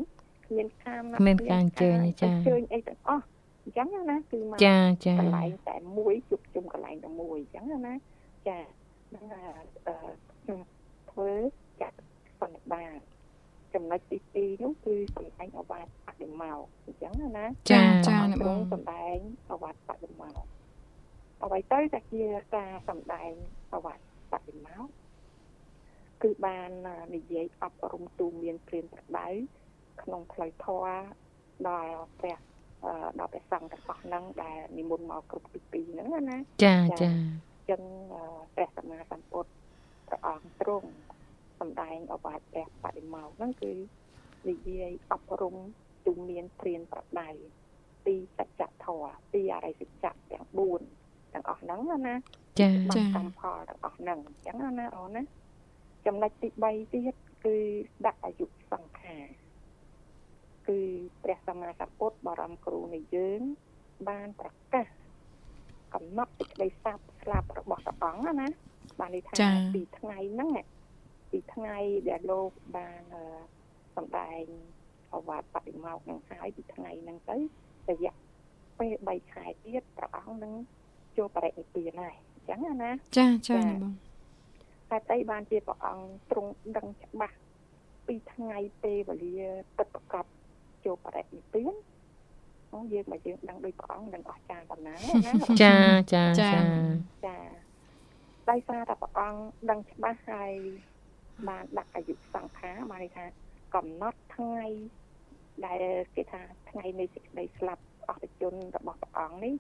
[0.47, 3.25] គ្មានការណាត់គ្មានការអញ្ជើញទេចាអញ្ជើញអីទាំងអស់
[3.65, 7.95] អញ្ចឹងណាគឺមកចាចាកន្លែងតែមួយជុំជុំកន្លែងតែមួយអញ្ចឹងណា
[8.49, 8.59] ចា
[9.09, 9.95] ហ្នឹងហើយអឺ
[10.33, 10.61] ខ្ញុំ
[11.11, 11.31] ធ្វើ
[11.81, 11.97] ចាក់
[12.41, 13.01] សន្និបាត
[13.75, 19.17] ចំណុចទី2នោះគឺសម្ដែងអវាទបដិមកអញ្ចឹងណាចាចាចាព្រះអ្នកអង្គបងសម្ដែង
[19.51, 20.45] អវាទបដិមក
[21.45, 22.25] អ្វីទៅតែជា
[22.57, 23.33] ការសម្ដែង
[23.75, 23.99] អវាទ
[24.33, 24.85] បដិមក
[26.23, 26.71] គឺបាន
[27.17, 29.29] និយាយអប់រំទូមានព្រានប្រដៅ
[30.03, 30.97] ក្នុងផ្លូវធម៌
[31.69, 32.39] ដល់ព្រះ
[32.85, 37.11] អឺដល់ព្រះសង្ឃទាំងអស់ហ្នឹងដែលនិមន្តមកគ្រប់ទីពីរហ្នឹងណាចាចា
[37.71, 37.83] ចឹង
[38.15, 38.23] អឺ
[38.55, 39.51] ព្រះសម្មាសម្ពុទ្ធ
[40.09, 40.89] ព្រះអង្គទ្រង់
[41.65, 43.73] សម្ដែងអវាទព្រះបដិមកហ្នឹងគឺ
[44.49, 45.57] និយាយអប់រំ
[46.07, 47.29] ទូមានព្រានប្រដៅ
[48.05, 50.45] ពីសច្ចធម៌ពីអរិយសច្ចៈទាំង
[50.89, 52.15] 4ទាំងអស់ហ្នឹងណា
[52.61, 55.23] ចាបាត់កម្មផលទាំងអស់ហ្នឹងអញ្ចឹងណាអូនណា
[56.07, 57.57] ចំណុចទី3ទៀតគឺ
[58.07, 59.27] ដាក់អាយុសង្ខារ
[60.69, 60.81] គឺ
[61.23, 63.41] ព្រះសម្មាសម្ពុទ្ធបរមគ្រូនៃយើង
[64.09, 64.87] បានប្រកាស
[65.95, 68.49] កំណត់សេចក្តីសាបស្លាប់របស់ព្រះអង្គណា
[69.01, 70.65] បានន័យថាចា៎ពីថ្ងៃហ្នឹងណា
[71.35, 73.25] ពីថ្ងៃដែលលោកបានអឺ
[73.97, 74.43] សម្ដែង
[75.13, 77.37] អប្រវត្តិបដិមកនឹងហើយពីថ្ងៃហ្នឹងទៅ
[77.89, 78.15] រយៈ
[78.79, 80.55] ពេល3ខែទៀតព្រះអង្គនឹង
[81.17, 83.95] ចូលបរិនិព្វានហើយអញ្ចឹងណាចាចាបង
[84.91, 87.37] តែតៃបានជាព្រះអង្គទ្រង់ដឹងច្បាស់
[88.07, 90.25] ពីថ្ងៃពេលវេលាពិតប្រកប
[90.85, 91.75] ចូលបរិនិព្វាន
[92.73, 95.75] អញ្ចឹងយើងមកយើងដឹងដោយព្រះអង្គនឹងអស្ចារ្យប៉ុណ្ណាណាចា
[96.13, 96.51] ចាចាចា
[97.27, 97.37] ចា
[98.51, 100.53] ដោយសារតែព្រះអង្គដឹងច្បាស់ហើយ
[101.49, 103.25] បានដាក់អាយុសង្ខារបានន័យថា
[103.75, 104.67] កំណត់ថ្ងៃ
[105.67, 105.83] ដែល
[106.17, 109.55] គេថាថ្ងៃនៃសេចក្តីស្លាប់អស់ជនរបស់ព្រះអង្គនេះ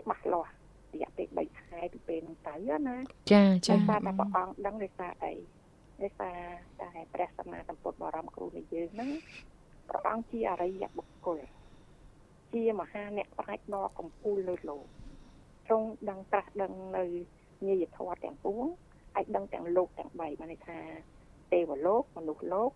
[0.00, 0.52] ច្បាស់លាស់
[0.92, 2.54] រយៈពេល3ខែពីពេលហ្នឹងទៅ
[2.88, 2.96] ណា
[3.32, 5.34] ចាចាចាដោយសារតែព្រះអង្គដឹងដោយសារអី
[6.02, 6.38] ដោយសារ
[6.80, 9.10] តែព្រះសម្មាសម្ពុទ្ធបរមគ្រូនៃយើងហ្នឹង
[9.88, 11.38] ព្រះអង្គជាអរិយបុគ្គល
[12.54, 14.84] ជាមហាអ្នកប្រាជ្ញដ៏កំពូលលើលោក
[15.66, 17.04] ទ្រង់ដឹងត្រាស់ដឹងនៅ
[17.66, 18.64] ញាយធម៌ទាំងពួង
[19.16, 20.78] អាចដឹងទាំងលោកទាំង3បានន័យថា
[21.52, 22.70] ទេវលោកមនុស្សលោក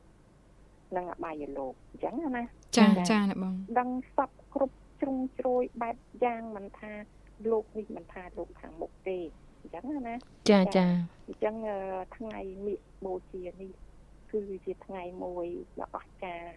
[0.97, 2.43] និងអបាយលោកអញ្ចឹងណា
[2.79, 6.93] ចាចាណាបងដឹងសពគ្រប់ជ្រុងជ្រោយបែបយ៉ាងមិនថា
[7.51, 9.19] លោកនេះមិនថាលោកខាងមុខទេ
[9.61, 10.15] អញ្ចឹងណា
[10.51, 10.87] ចាចា
[11.29, 11.79] អញ្ចឹងអឺ
[12.17, 13.73] ថ្ងៃមាឃបូជានេះ
[14.31, 15.47] គឺជាថ្ងៃមួយ
[15.81, 16.51] ដ៏អស្ចារ្យ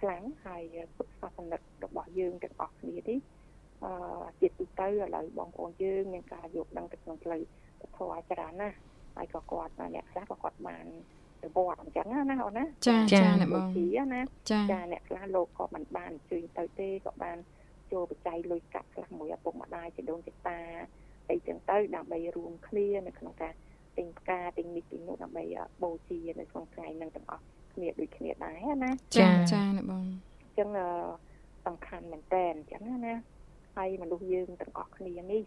[0.00, 0.62] ខ្លាំងហើយ
[0.96, 3.18] ពុទ្ធសាសនិករបស់យើងទាំងអស់គ្នានេះ
[3.84, 3.92] អឺ
[4.40, 7.42] ជាទូទៅឥឡូវបងប្អូនយើងមានការយកដឹងទៅក្នុងផ្លូវ
[7.80, 7.98] ពធ
[8.30, 8.76] ច្រើនណាស់
[9.16, 11.17] ហើយក៏គាត់អ្នកខ្លះក៏គាត់បានទៅ
[11.56, 14.20] វត្តអញ្ចឹងណាអូនណាចាចាណាបបូងជាណា
[14.50, 17.38] ចាចាអ្នកខ្លះលោកក៏មិនបានអញ្ជើញទៅទេក៏បាន
[17.92, 20.60] ចូលបច្ច័យលុយកាក់ខ្លះមួយឪពុកម្ដាយជីដូនជីតា
[21.30, 23.52] អីចឹងទៅដើម្បីរួមគ្នានៅក្នុងការ
[23.96, 25.44] ទិញផ្កាទិញនេះទិញនោះដើម្បី
[25.82, 30.88] បូជានៅក្នុងថ្ងៃហ្នឹងទាំងអស់គ្នាដូចគ្នាដែរណាចាចាណាបងអញ្ចឹងអឺ
[31.66, 33.14] សំខាន់មែនតើអញ្ចឹងណា
[33.76, 35.42] ហើយមនុស្សយើងទាំងអស់គ្នានេះ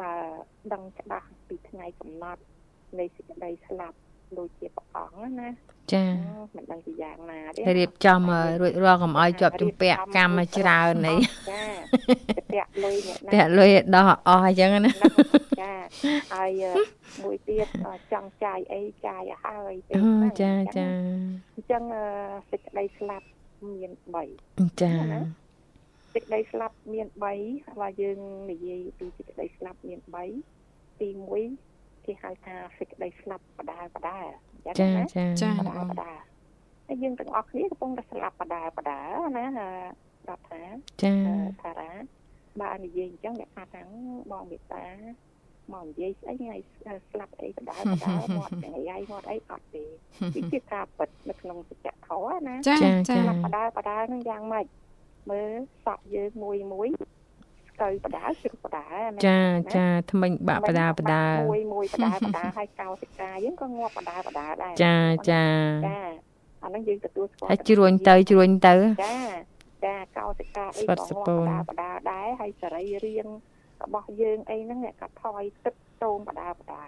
[0.00, 0.12] បើ
[0.72, 2.42] ដឹងច្បាស់ពីថ្ងៃកំណត់
[2.98, 3.98] នៃសេចក្តីស្លាប់
[4.38, 5.48] ដូចជាព្រះអង្គណា
[5.92, 6.04] ចា
[6.56, 11.14] មិនដឹងជាយ៉ាងណាទេរៀបចំឲ្យរួចរាល់កុំឲ្យជាប់ជំពាក់កម្មឲ្យច្រើនអី
[11.50, 11.62] ចា
[12.52, 14.92] ពាក់លុយអ្នកណាតែលុយដោះអស់អញ្ចឹងណា
[15.62, 15.72] ចា
[16.32, 16.72] ហើយអឺ
[17.22, 20.86] មួយទៀតអឺចង់ចាយអីចាយឲ្យហើយពេលអូហ្នឹងចាចា
[21.54, 22.04] អញ្ចឹងអឺ
[22.50, 23.26] សេចក្តីស្លាប់
[23.68, 24.92] មាន3ចា
[26.14, 28.18] សេចក្តីស្លាប់មាន3បើយើង
[28.50, 30.00] និយាយពីសេចក្តីស្លាប់មាន
[30.50, 31.73] 3ទី1
[32.06, 34.18] គេហៅថាសេចក្តីស្លាប់បដាបដា
[34.64, 36.12] អញ្ចឹចាងណាចាចាបណាដាបងបដា
[36.86, 39.00] ហើយយើងទាំងអស់គ្នាកំពុងតែស្លាប់បដាបដា
[39.36, 39.68] ណា
[40.28, 40.62] រាប់ថា
[41.02, 41.90] ចាអឺតារា
[42.62, 43.82] បើនិយាយអញ្ចឹងអ្នកថាថា
[44.30, 44.86] បងមេត្តា
[45.72, 46.56] មកនិយាយស្អីថ្ងៃ
[47.10, 49.84] ស្លាប់អីបដាបដាមកថ្ងៃអីមកអីអត់ទេ
[50.34, 52.76] វាជាការពិតនៅក្នុងសច្ចធម៌ណាចា
[53.08, 54.66] ចាស្លាប់បដាបដានឹងយ៉ាងម៉េច
[55.30, 55.50] មើល
[55.84, 56.88] សក់យើងមួយមួយ
[57.74, 59.40] ស្កូវបដាជ្រុះបដាណាចា
[59.76, 64.96] ចាថ្មិញបាក់បដាបដាមួយមួយបដាបដាហើយកោសិកាយើងក៏ងាប់បដាបដាដែរចា
[65.30, 65.44] ចា
[65.88, 66.00] ចា
[66.62, 69.18] អាហ្នឹងយើងទទួលស្គាល់ហើយជ្រួញទៅជ្រួញទៅចា
[69.84, 76.84] ចាកោសិកាអីស្វិតក៏សងាពូប់នបដាបដាដែរហើយសរីរាង្គរបស់យើងអីហ្នឹងអ្នកក៏ថយទឹកតូនបដាបដា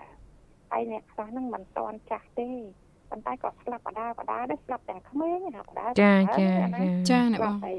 [0.72, 2.50] ហើយអ្នកខ្លះហ្នឹងមិនតន់ចាស់ទេ
[3.10, 7.78] ប៉ុន្តែក៏ស្លាប់បដាបដាដែរស្លាប់ទាំងក្មេងណាបដាបដាចាចាណាចាចាណាស្បលាងប់ហើយ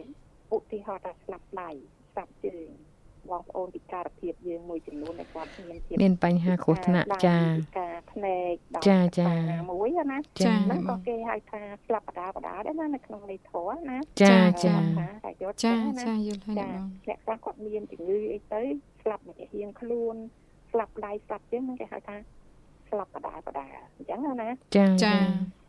[0.54, 1.70] ឧទាហរណ៍ថាស្លាប់ដៃ
[2.12, 2.87] ស្លាប់ជើង
[3.32, 18.62] បងប្អូនពិការភាពយើងមួយចំនួនដែលគាត់មានភាពមានបញ្ហាគ្រោះថ្នាក់ចាពិការភ្នែកដល់ចាចាណាមួយណាចាហ្នឹងបក៏ងគេហៅថាស្លាប់បដាបដាដែរណានៅក្នុងនៃធម៌ណាចាចាចាថាតែយកចាណាចាយល់ហើយណាបងអ្នកខ្លះគាត់មានជំងឺអីទៅ
[19.02, 20.16] ស្លាប់ម្នាក់រៀងខ្លួន
[20.72, 22.18] ស្លាប់ដៃស្លាប់ជើងហ្នឹងគេហៅថា
[22.90, 25.16] ស្លាប់បដាបដាអញ្ចឹងណាចាចា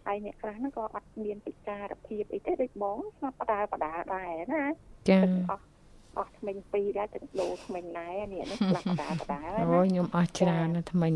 [0.06, 4.64] ហើយអ្នកខ្លះហ្នឹងក៏អត់មានពិការភាពអីទេដូចបងស្លាប់បដាបដាដែរណា
[5.10, 5.64] ចាទាំងអស់
[6.18, 11.14] អស់ថ្មិញពីរដែរទាំងដូរថ្មិញដែរនេះនេះស្លាប់បដាបដាអូណាយខ្ញុំអស់ច្រើនណាស់ថ្មិញ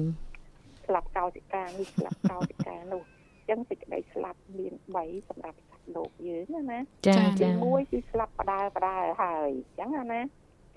[0.87, 3.03] ស្លាប់កោសិកានេះស្លាប់កោសិកានោះ
[3.37, 10.21] អញ្ចឹងសេចក្តីស្លាប់មាន3សម្រាប់សត្វលោកយើងណាណាចាទីចា1គឺស្លាប់បដាបដាហើយអញ្ចឹងណា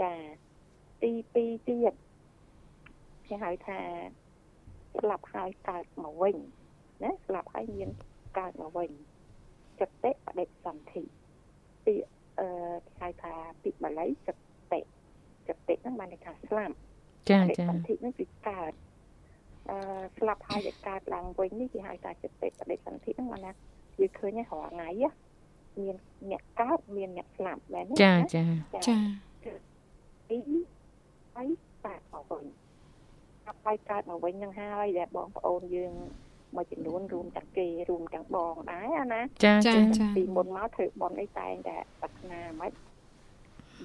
[0.01, 0.13] ចា
[1.03, 1.35] ទី2
[1.67, 1.93] ទៀត
[3.27, 3.79] គេហៅថា
[4.99, 6.35] ស្លាប់ហើយកើតមកវិញ
[7.03, 7.89] ណាស្លាប់ហើយមាន
[8.38, 8.91] កើតមកវិញ
[9.79, 11.01] ចិត្តបដិសន្ធិ
[11.85, 12.47] ពាក្យ អឺ
[12.85, 14.45] គេហៅថាពាក្យបាលីចិត្ត
[15.47, 16.75] ចិត្តហ្នឹងបានន័យថាស្លាប់
[17.29, 18.73] ចាបដិចាសន្ធិហ្នឹងគឺកើត
[19.69, 19.77] អឺ
[20.17, 23.51] ស្លាប់ហើយឲ្យកើតឡើងវិញនេះគេហៅថាចិត្តបដិសន្ធិហ្នឹងមកណា
[23.99, 25.09] យើងឃើញហើយរាល់ថ្ងៃណា
[25.79, 25.95] មាន
[26.31, 28.43] អ្នកកើតមានអ្នកស្លាប់មែនទេចាណាចា
[28.87, 28.97] ចា
[30.29, 30.39] ទី
[31.35, 31.49] ហើយ
[31.85, 32.45] កើតមកវិញ
[33.65, 35.93] ហើយកើតមកវិញនឹងហើយដែលបងប្អូនយើង
[36.55, 42.71] មួយចំនួនរួមទាំងគេរួមទាំងបងដែរណាចាចាចាចាពីមុនមកធ្វើបន់អីតែងតែប្រាថ្នាមិន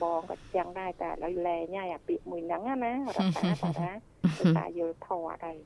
[0.02, 3.92] បងក៏ចឹងដែរតែឥឡូវលែងហើយអាពាក្យមួយហ្នឹងណារដ្ឋាតារា
[4.38, 5.56] គឺតាយល់ធរដែរ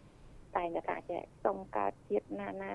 [0.56, 2.74] តែងតែថាចេះសុំកើតជាតិណាណា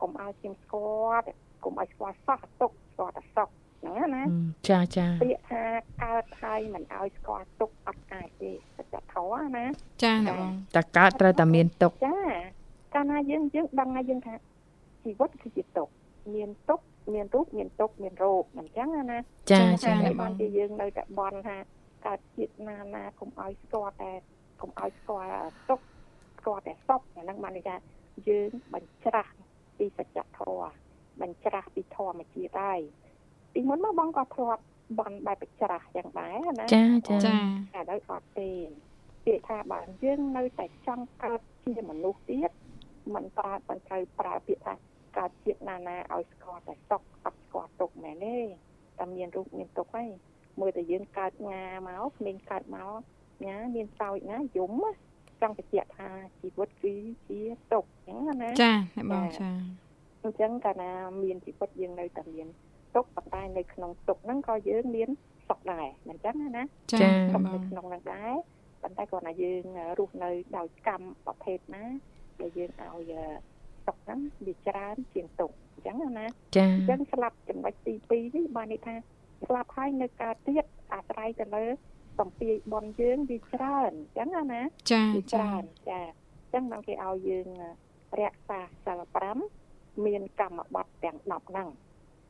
[0.00, 1.26] កុំឲ្យខ្ញុំស្គាល់
[1.64, 3.48] កុំឲ្យស្គាល់សោះទុកស្គាល់តែសុខ
[4.68, 5.64] ចាចាពាក្យថា
[6.02, 9.64] កើតហើយមិនឲ្យស្គាល់ទុកអត់អាចទេសច្ចធម៌ណា
[10.02, 12.13] ចាអ្នកបងតកើតត្រូវតែមានទុកចាកាលណា
[13.30, 14.34] យើងយើងដឹងហើយយើងថា
[15.04, 15.88] ជីវិតគឺជាទុក
[16.34, 16.80] មានទុក
[17.14, 19.18] មានរូបមានទុកមានរោគអញ្ចឹងណា
[19.50, 21.56] ចាចាចាហើយបានជាយើងនៅតែបន់ថា
[22.06, 24.12] កើតជាតិណាណាកុំឲ្យស្គាល់តែ
[24.60, 25.80] កុំឲ្យស្គាល់ទុក
[26.38, 27.76] ស្គាល់តែសពអាហ្នឹងបានន័យថា
[28.28, 29.32] យើងបញ្ច្រាស់
[29.78, 30.72] ពីសច្ចធម៌
[31.20, 32.80] បញ្ច្រាស់ពីធម្មជាតិហើយ
[33.52, 34.62] ពីមុនមកបងក៏ធ្លាប់
[34.98, 37.38] បន់បែបបញ្ច្រាស់យ៉ាងដែរណាចាចាចា
[37.74, 38.50] តែឥឡូវអត់ទេ
[39.24, 42.50] ពាក្យថាបើយើងនៅតែចង់កើតជាមនុស្សទៀត
[43.14, 44.74] มันប្រើមិនត្រូវប្រើពាក្យថា
[45.16, 48.36] កើតជាតិណាណាឲ្យស្គាល់តែសុខអត់ស្គាល់ទុកមែនទេ
[48.98, 50.10] តែមានរូបមានទុកហើយ
[50.60, 52.98] មើលតែយើងកើតងាមកក្មេងកើតមក
[53.46, 54.92] ងាមានសោចណាយំណា
[55.40, 56.08] ចង់បញ្ជាក់ថា
[56.40, 56.94] ជីវិតគឺ
[57.28, 57.40] ជា
[57.72, 59.50] ទុកអញ្ចឹងណាចាអ្នកបងចា
[60.22, 60.90] អញ្ចឹងកាលណា
[61.22, 62.48] មានជីវិតយើងនៅតែមាន
[62.94, 65.08] ទុកប៉ុន្តែនៅក្នុងទុកហ្នឹងក៏យើងមាន
[65.48, 66.62] សុខដែរមិនអញ្ចឹងណា
[66.92, 68.34] ចាចាសុខអ្នកបនៅងក្នុងហ្នឹងដែរ
[68.82, 69.64] ប៉ុន្តែគ្រាន់តែយើង
[69.98, 71.84] រស់នៅដោយកម្មប្រភេទណា
[72.40, 73.12] ដែលយើងឲ្យ
[73.86, 78.94] សុខហ្នឹងវាច្រើនជាងទុកអញ្ចឹងណាចាអញ្ចឹងស្លាប់ចំណុចទី2នេះបានន័យថា
[79.46, 81.64] ស្លាប់ហើយនៅកើតទៀតអាស្រ័យទៅលើ
[82.18, 87.48] សំពីបនយើងវាច្រើនអញ្ចឹងណាចាវាចចាច្រើនចាអញ្ចឹងបានគេឲ្យយើង
[88.20, 89.00] រក្សាសិល
[89.54, 91.68] 5មានកម្មបត្តិទាំង10ហ្នឹង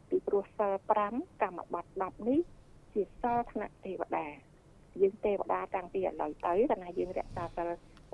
[0.08, 0.72] ពីព្រោះសិល
[1.08, 2.40] 5កម្មបត្តិ10នេះ
[2.94, 4.26] ជាសិលថ្នាក់ទេវតា
[5.00, 7.68] យើងទេវតាតាំងពីឥឡូវទៅតែណាយើងរក្សាសិល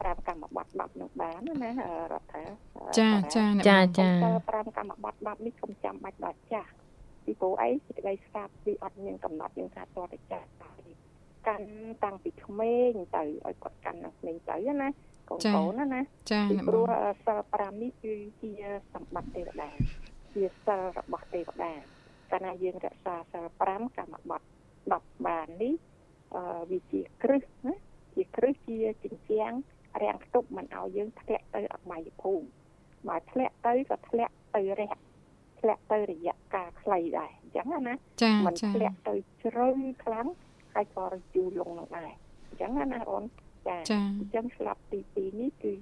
[0.09, 1.71] 5កម្មបត្តិ10នឹងបានណា
[2.13, 2.45] រដ្ឋា
[2.99, 6.71] ចាចាអ្នកចាបងចាសិល5កម្មបត្តិ10នេះកុំចាំបាច់ដល់ចាស់
[7.25, 10.69] ពីព្រោះអីសេចក្តីស្កាប់វាអត់មានកំណត់យើងថាតតែចាស់ទេ
[11.49, 11.69] កាន់
[12.05, 14.89] តាំងពីក្មេងទៅឲ្យគាត់កាន់តាំងក្មេងទៅណា
[15.29, 16.01] កូនកូនណាណា
[16.33, 16.87] ចាពីអ្នកព្របោះង
[17.27, 18.53] សិល5នេះគឺជា
[18.95, 19.71] សម្បត្តិទេវតា
[20.35, 21.73] ជាសិលរបស់ទេវតា
[22.31, 24.49] កាលណាយើងរក្សាសិល5កម្មបត្តិ
[24.91, 25.75] 10បាននេះ
[26.35, 27.75] អឺវាជាគ្រឹះណា
[28.15, 29.53] ជាគ្រឹះជាជញ្ជាំង
[30.03, 32.47] រាំងខ្ទប់មិនឲ្យយើងធ្លាក់ទៅអបាយភូមិ
[33.09, 34.93] បើធ្លាក់ទៅក៏ធ្លាក់ទៅរះ
[35.61, 39.67] ធ្លាក់ទៅរយៈកាលខ្លីដែរអញ្ចឹងណាចាมันចាធ្លាក់ទៅជ្រៅ
[40.05, 40.27] ខ្លាំង
[40.75, 42.13] ហើយក៏រជូរលងនឹងដែរ
[42.49, 43.25] អញ្ចឹងណាអូន
[43.69, 45.75] ចាចាអញ្ចឹងស្លាប់ទី2នេះគឺ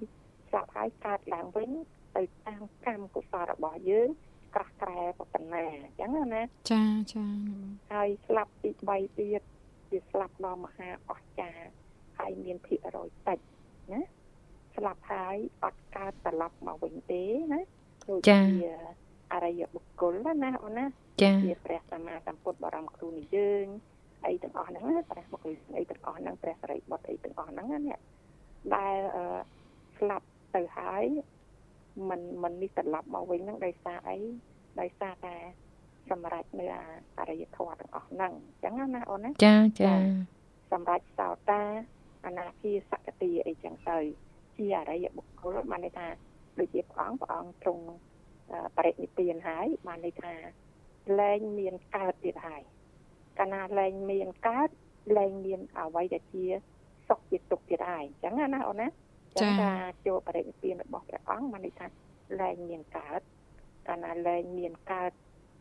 [0.47, 1.69] ស្លាប់ហើយកើតឡើងវិញ
[2.15, 4.09] ទៅតាមកម្មកុសលរបស់យើង
[4.55, 6.41] ក្រាស់ក្រែប៉ុណ្ណាអញ្ចឹងណា
[6.71, 7.25] ចាចា
[7.93, 9.41] ហើយស្លាប់ទី3ទៀត
[9.91, 11.67] វាស្លាប់ដល់មហាអស្ចារ្យ
[12.17, 13.58] ហើយមានភាគរយតិចណា
[14.78, 17.60] ស្លាប់ហើយអត់កើតត្រឡប់មកវិញទេណា
[18.08, 18.38] ដូចជា
[19.32, 20.84] អរិយបុគ្គលណាអូនណា
[21.22, 23.66] ចា ជាព្រះសម្មាសម្ពុទ្ធបរមគ្រូនៃយើង
[24.26, 28.00] អីទាំងអស់ហ្នឹងណាព្រះបុគ្គលអីទាំងអស់ហ្នឹងព្រះសរិបុត្រអីទាំងអស់ហ្នឹងណាអ្នក
[28.76, 29.24] ដែលអឺ
[29.98, 31.04] ស្លាប់ទៅហើយ
[32.08, 34.18] มันมันនេះត្រឡប់មកវិញហ្នឹងដោយសារអី
[34.80, 35.36] ដោយសារតែ
[36.10, 36.82] សម្រាប់នៅអា
[37.18, 39.94] អរិយធម៌ទាំងអស់ហ្នឹងអញ្ចឹងណាអូនណា ចាចា
[40.72, 41.62] សម្រាប់សោតា
[42.26, 43.98] អនាគាសកតិអីចឹងទៅ
[44.59, 46.07] ជាអរិយបុគ្គលបានន័យថា
[46.59, 47.85] ដូចជាព្រះអង្គព្រះអង្គទ្រង់
[48.51, 50.33] អឺបរិនិព្វានហើយបានន័យថា
[51.19, 52.61] លែងមានកើតទៀតហើយ
[53.39, 54.69] កាលណាលែងមានកើត
[55.17, 56.45] លែងមានអវ័យដែលជា
[57.07, 58.87] សុខជាទុក្ខទៀតហើយអញ្ចឹងណាអូនណា
[59.39, 59.71] ចឹងថា
[60.05, 61.87] ចូលបរិនិព្វានរបស់ព្រះអង្គបានន័យថា
[62.41, 63.21] លែងមានកើត
[63.87, 65.11] កាលណាលែងមានកើត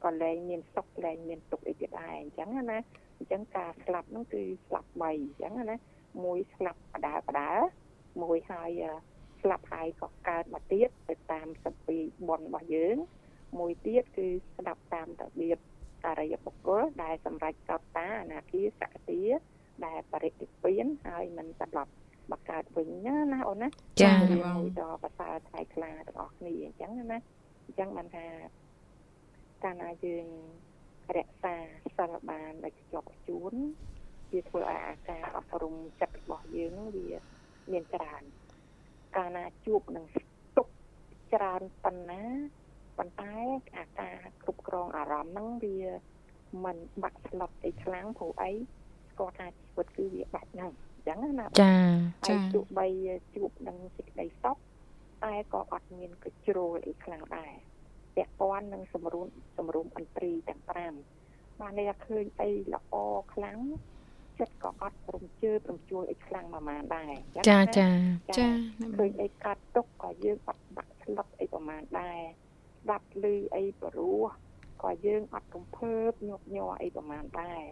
[0.04, 2.78] ក៏លែងមានសុខលែងមានទុក្ខអីទៀតដែរអញ្ចឹងណា
[3.18, 5.76] អញ្ចឹងការស្លាប់ហ្នឹងគឺស្លាប់3អញ្ចឹងណា
[6.24, 7.50] មួយស្លាប់បដាបដា
[8.22, 8.92] មួយហើយអឺ
[9.42, 12.96] ស្លាប់ហើយក៏កើតមកទៀតទៅតាមសពីបុណ្យរបស់យើង
[13.58, 15.58] មួយទៀតគឺស្ដាប់តាមរបៀប
[16.06, 19.20] អរិយបុគ្គលដែលសម្រេចកោតតាអនាគាសកតិ
[19.86, 21.92] ដែលបរិទ្ធិពៀនហើយមិនត្រឡប់
[22.32, 23.68] មកកើតវិញណាណាអូនណា
[24.02, 27.18] ចាអ្នកបងមួយដល់ប្រសើរថ្លៃថ្លាទាំងអស់គ្នាអញ្ចឹងណា
[27.66, 28.26] អញ្ចឹងបានថា
[29.64, 30.26] កាលណាយើង
[31.16, 31.56] រក្សា
[31.96, 33.54] សិលបានដោយខ្ជាប់ខ្ជួន
[34.32, 37.06] វាធ្វើឲ្យអាការអប់រំចិត្តរបស់យើងហ្នឹងវា
[37.72, 38.22] មានច្រើន
[39.16, 40.06] កាលណាជួបនឹង
[40.56, 40.68] ទុក
[41.32, 42.22] ច្រើនប៉ុណ្ណា
[42.98, 43.34] ប៉ុន្តែ
[43.76, 45.78] អាការគ្រប់គ្រងអារម្មណ៍ហ្នឹងវា
[46.64, 48.52] មិនបាក់ស្លុតអីខ្លាំងព្រោះអី
[49.10, 51.74] ស្គាល់ថាជីវិតគឺវាបាច់ហ្នឹងអញ្ចឹងណាចា
[52.26, 52.86] ហើយទោះបី
[53.34, 54.56] ជួបនឹងសេចក្តីសុខ
[55.24, 57.52] តែក៏អត់មានកជ្រោលអីខ្លាំងដែរ
[58.16, 59.26] ពាក់ព័ន្ធនឹងសម្រួល
[59.56, 60.62] សម្រុំអន្ត្រីទាំង
[61.10, 62.94] 5បានន័យថាឃើញអីល្អ
[63.32, 63.58] ខ្លាំង
[64.40, 67.88] ចិត្តក៏អត់រំជើបរំជួលអីខ្លាំងប្រហែលដែរអញ្ចាងណាចា
[68.38, 68.48] ចា
[68.80, 72.20] អ្នកបឃើងញអីកាត់ទុកក៏យើងអត់បាក់ស្លុតអីប្រហែលដែរ
[72.82, 73.24] ស្ដាប់ឮ
[73.54, 74.24] អីព្រោះ
[74.82, 77.62] ក៏យើងអត់កំភើបញាប់ញ័រអីប្រហែលដែរ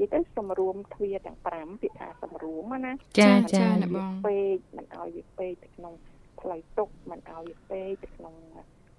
[0.00, 5.94] និយាយទៅសម្រួមទ្វារទាំង5ពាក្យថាសម្រួមណាចាចាអ្នកបងពេកមិនឲ្យវាពេកទៅក្នុង
[6.40, 8.34] ផ្លូវទុកមិនឲ្យវាពេកទៅក្នុង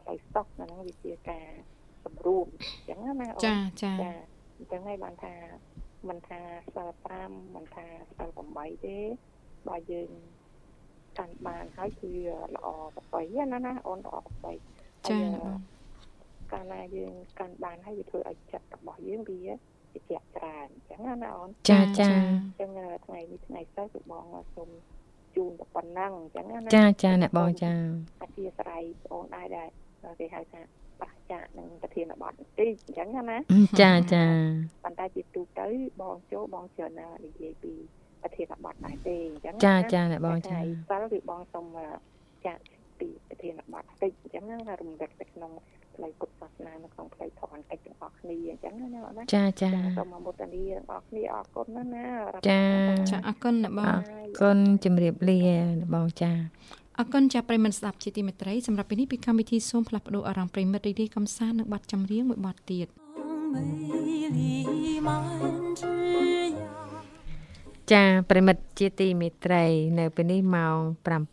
[0.01, 1.49] ផ្លូវសុកអាហ្នឹងវាជាការ
[2.05, 4.11] សម្រួមអញ្ចឹងណាអូនចាចាចា
[4.57, 5.33] អញ្ចឹងហើយបានថា
[6.07, 6.41] មិនថា
[6.73, 6.89] សិល
[7.21, 7.85] 5មិនថា
[8.17, 8.97] សិល8ទេ
[9.67, 10.09] បើយើង
[11.17, 12.11] កាន់បានហើយគឺ
[12.55, 13.21] ល្អប្របី
[13.53, 14.53] ណាណាអូនល្អប្របី
[15.09, 15.59] ចាហើយ
[16.51, 19.39] កាលណាយើងកាន់បានហើយវាធ្វើឲ្យចិត្តរបស់យើងវា
[19.93, 22.69] ជាជាក់ច្រើនអញ្ចឹងណាអូនចាចាអញ្ចឹង
[23.05, 24.69] ថ្ងៃនេះថ្ងៃសិលគឺបងសូម
[25.35, 27.71] ជូនតែប៉ុណ្ណឹងអញ្ចឹងណាចាចាអ្នកបងចា
[28.21, 29.67] អធិស្ឋានបងអូនដែរដែរ
[30.19, 30.61] គេហៅថា
[31.01, 33.37] ប្រះចាកនឹងប្រធានបទបន្តិចអញ្ចឹងណា
[33.81, 34.25] ចាចា
[34.83, 35.67] ប៉ុន្តែជាទូទៅ
[36.01, 37.73] បងចូលបងច្រើនណានិយាយពី
[38.23, 40.57] ប្រធានបទដែរទេអញ្ចឹងចាចាអ្នកបងចា
[40.89, 41.65] សិលគឺបងសូម
[42.45, 42.61] ចាក់
[42.99, 45.51] ពីប្រធានបទបន្តិចអញ្ចឹងណារំលឹកទៅក្នុង
[45.95, 52.05] ផ្លូវពុទ្ធសាសនានៅក្នុងផ្លូវធម៌កិច្ចទាំងអស់គ្នាអញ្ចឹងណាណាចាចាសូមអមុទនីទាំងអស់គ្នាអរគុណណាណា
[52.49, 52.63] ចា
[53.11, 53.97] ចាអរគុណអ្នកបង
[54.41, 55.39] គុណជំរាបលា
[55.79, 56.31] អ្នកបងចា
[57.01, 62.87] អរគុណចាប្រិយមិត្តស្ដាប់ជាទីមេត្រីសម្រាប់ពេលនេះពីកម្មវិធីសូមផ្លាស់ប្ដូរអារម្មណ៍ប្រិយមិត្តរីករាយកំសាន្តនឹងបទចម្រៀងមួយបទទៀត
[67.91, 69.63] ចាប្រិមិត្តជាទីមេត្រី
[69.99, 70.77] នៅពេលនេះម៉ោង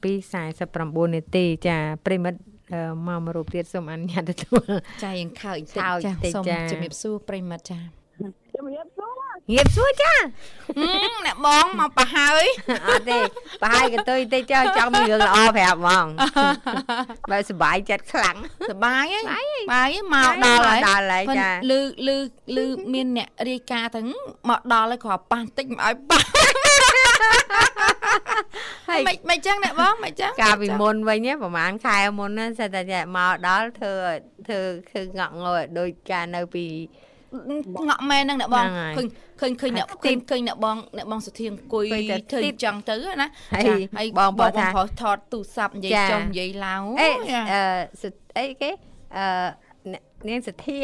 [0.05, 2.39] 7:49នាទី ចាប្រិមិត្ត
[2.73, 4.71] អឺមកមួយរូបទៀតសូមអនុញ្ញាតទទួល
[5.05, 8.06] ចាយើងខើចខើចចាតិចសូមចាជំរាបសួរប្រិយមិត្តចា
[8.55, 10.15] ជំរាបសួរងៀបសួរចា
[11.27, 12.45] អ្នកបងមកប្រហើយ
[12.89, 13.19] អត់ទេ
[13.63, 16.07] ប្រហែលកន្ទុយតិចចុះចង់មានរឿងល្អប្រាប់ហ្មង
[17.31, 18.37] បើសុបាយចិត្តខ្លាំង
[18.71, 22.17] សបាយហីបាយហីមកដល់ហើយដល់ហើយប៉ុន្ចាតែលឺលឺ
[22.57, 24.09] លឺមានអ្នករាយការណ៍ទាំង
[24.51, 26.21] មកដល់ហើយគ្រាន់ប៉ះតិចមិនឲ្យប៉ះ
[28.89, 34.17] ហើយមិនមិនចឹងអ្នកបងមិនចឹងកាលពីមុនវិញណាប្រហែលខែមុនណាសិតតែចាមកដល់ធ្វើឲ្យ
[34.49, 36.67] ធ្វើគឺងក់ងល់ឲ្យដូចកាលនៅពី
[37.89, 39.09] ងក់មែនហ្នឹងអ្នកបងហ្នឹងហើយឃើញ
[39.41, 47.63] ឃើញឃើញអ្នកហើយឃើញឃើញអ្នកបងអ្នកបងសុធាអង្គុយអង្គុយតែធ្វើទីចឹងទៅណាហើយចាហើយបងបងថាប្រុសថតទូរស័ព្ទនិយាយចាចុះនិយាយឡើងអេចាអឺ
[48.03, 48.71] សុអីគេ
[49.17, 49.27] អឺ
[49.93, 50.79] អ្នកនាងសធា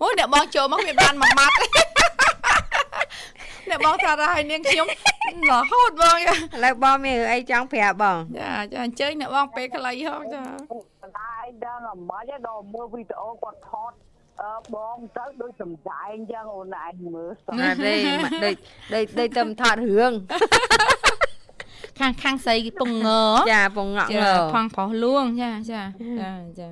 [0.00, 1.54] អូអ្នកបងចូលមកមានបានមួយម៉ាត់
[3.70, 4.86] អ្នកបងថាដល់ហើយនាងខ្ញុំ
[5.50, 10.42] រហូតបងចាឥឡូវបងមានរឿងអីចង់ប្រាប់បងចាចាអញ្ជើញអ្នកបងពេលខ្លីហងចា
[11.16, 13.92] បណ្ដាឯងដឹងអាម៉េចដល់មើលវីដេអូគាត់ថត
[14.42, 17.94] អឺបងទៅដូចសំដែងចឹងអូនឯងមើលសោះអត់ទេ
[18.24, 18.56] មកដូច
[18.94, 20.12] ដូចដូចទៅថតរឿង
[22.00, 23.08] ខាងខាងស្រីពងង
[23.52, 25.82] ចាពងងក់ចាងើផងប្រុសលួងចាចា
[26.20, 26.66] ចាចា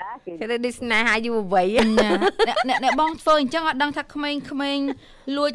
[0.00, 1.66] ណាគេគេដូចស្នេហាយុវវ័យ
[1.98, 2.18] អ្នក
[2.68, 4.78] អ្នកអ្នកបងធ្វើអញ្ចឹងអត់ដឹងថាក្មេងក្មេង
[5.36, 5.52] លួច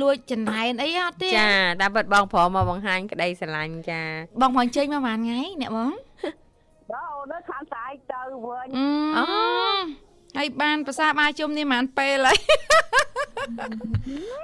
[0.00, 4.02] លួចចំណែនអីអត់ទេចាតាមពិតបងព្រមមកបង្ហាញក្តីស្រឡាញ់ចា
[4.40, 5.92] បងមកអញ្ជើញមកប៉ុន្មានថ្ងៃអ្នកបង
[6.92, 9.24] ដល់អូននៅខាងស្អែកទៅវិញអឺ
[10.38, 12.38] ហើយបានប្រសាបាយជុំនេះប៉ុន្មានពេលហើយ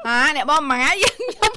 [0.06, 1.52] អាអ្នកបងមួយថ្ងៃយើងខ្ញុំ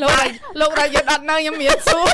[0.00, 2.06] លោកដល់លោកដល់យើងអត់នៅខ្ញុំមានសួរ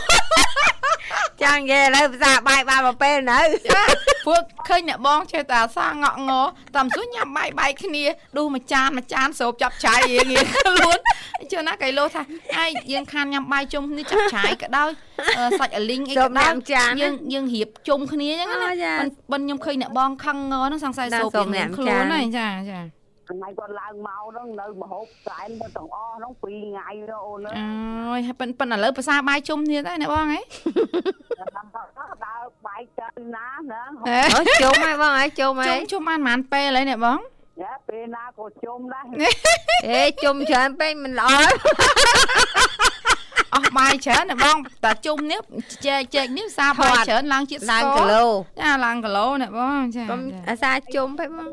[1.42, 3.80] ចង់និយាយឥឡូវភាសាបាយបានមកពេលនៅចា
[4.26, 6.32] ពួកឃើញអ្នកបងចេះតែអាសាងក់ង
[6.76, 8.04] តាមសួរញ៉ាំបាយបាយគ្នា
[8.36, 10.98] ដួសមួយចានមួយចានស្រូបចាប់ឆាយរៀងរៀងខ្លួន
[11.52, 12.22] ជឿណាកៃលោថា
[12.58, 14.90] ហើយយើងខានញ៉ាំបាយជុំគ្នាចាប់ឆាយក៏ដោយ
[15.38, 22.97] អឺសាច់អលីងអីសូក៏មដោញ៉ាយំចានយើងយើងរៀបជុំគ្នាអញ្ចឹងអូណាចាបិណ្ឌបិណ្ឌខ្ញុំឃើញអ្នកបងខឹងងហ្នឹងសង្ស័យដល់សូបសូរៀមងញ៉ារៀំងខ្លួនចានហ្នឹងចាចា
[23.28, 30.40] ថ្ងៃគាត់ឡើងមកហ្នឹងនៅមហូបសែនទៅទាំងអស់ហ្នឹង2ថ្ងៃទៅអូនអើយអើយហើយប៉ិនប៉ិនឥឡូវភាសាបាយជុំគ្នាដែរអ្នកបងហ៎
[32.26, 33.82] ដើរបែកទៅណាណា
[34.36, 37.18] អូជុំហើយបងហើយជុំហើជុំយជុំបានប៉ុន្មានពេលហើយអ្នកបង
[37.62, 39.04] យ៉ាពេលណាក៏ជុំដែរ
[39.90, 41.28] អេជុំច្រើនពេកមិនល្អ
[43.54, 45.40] អស់បាយច្រើនអ្នកបងតែជុំនេះ
[45.86, 48.24] ចែកចែកនេះភាសាបាយច្រើនឡើងជាតិស្ឡើងករគីឡូ
[48.60, 51.48] ចាឡើងគីឡូអ្នកបងចាកុំចាអាសាជុំពេកបង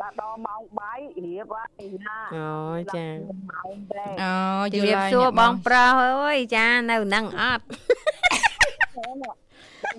[0.00, 2.50] តែដល់ម៉ោងបាយរៀបហើយណាអូ
[2.94, 3.06] ចា
[3.50, 7.64] ម៉ោងដែរអូយជំល់រាបហើយសួរអ្នកបងប្រុសអើយចានៅនឹងអត់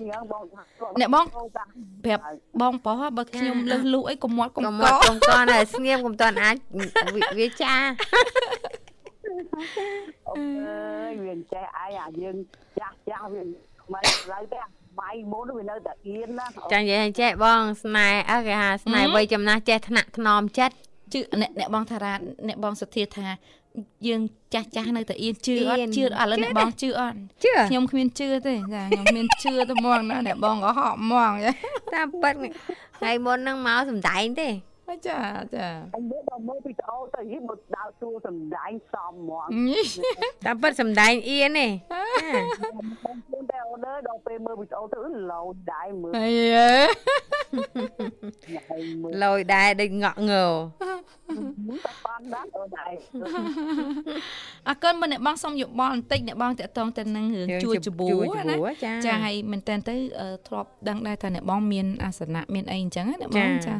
[0.08, 0.42] ញ៉ាំបង
[1.00, 2.22] អ្នកបងប្រាប់
[2.60, 6.56] បងប្រុសបើខ្ញុំលើសលូអីកុំមាត់កុំកុំកមកកុំតន់ស្ងៀមកុំតន់អាច
[7.38, 7.74] វាចា
[10.28, 12.36] អូអើយវាចេះឯងអាយើង
[12.78, 13.42] ចាស់ចាស់វា
[13.92, 14.60] មិនឡើយទេ
[15.00, 20.74] បាយមុនវានៅតែអៀនណាចានិយាយឲ្យចេះបងស្នេហ៍អើគេហៅស្នេហ៍វ័យចំណាស់ចេះថ្នាក់ថ្នមចិត្ត
[21.12, 22.14] ជឿអ្នកអ្នកបងថារ៉ា
[22.48, 23.26] អ្នកបងសុធាថា
[24.06, 24.20] យើង
[24.54, 31.52] ចាស់ចាស់នៅតែអៀនជឿអអៀត់នជឿឥឡូវអ្នកបងជឿអត់ជឿខ្ញុំគ្មានជឿទេចាខ្ញុំគ្មានជឿទៅហ្មងណាអ្នកបងក៏ហក់ហ្មងចា
[31.94, 32.34] តាមពិត
[32.98, 34.48] ថ្ងៃមុនហ្នឹងមកសំដែងទេ
[35.08, 35.20] ចា
[35.56, 39.48] ចាអញមើលដល់មើលវីដេអូទៅហីមកដើរទួសំដែងសំហ្មង
[40.46, 41.68] តាមពិតសំដែងអៀនទេ
[43.02, 44.98] ខ្លួនតែអូនអើយដល់ពេលមើលវីដេអូទៅ
[45.32, 46.56] លោដែរមើលអីយ
[48.70, 50.44] ហើយមើលលយដែរដូចងក់ងើ
[51.84, 52.96] តែបានដែរអូនឯង
[54.68, 63.76] អរគុណមើលអ្នកបងសុំយោបល់បន្តិចអ្នកបងតាក់ទងទៅនឹងរឿងជួចច្បួរណាចាចាហើយមែនតើទៅអឺធ្លាប់ដឹងដែរថាអ្នកបងមានអាសនៈមានអីអញ្ចឹងណាអ្នកបងចាចា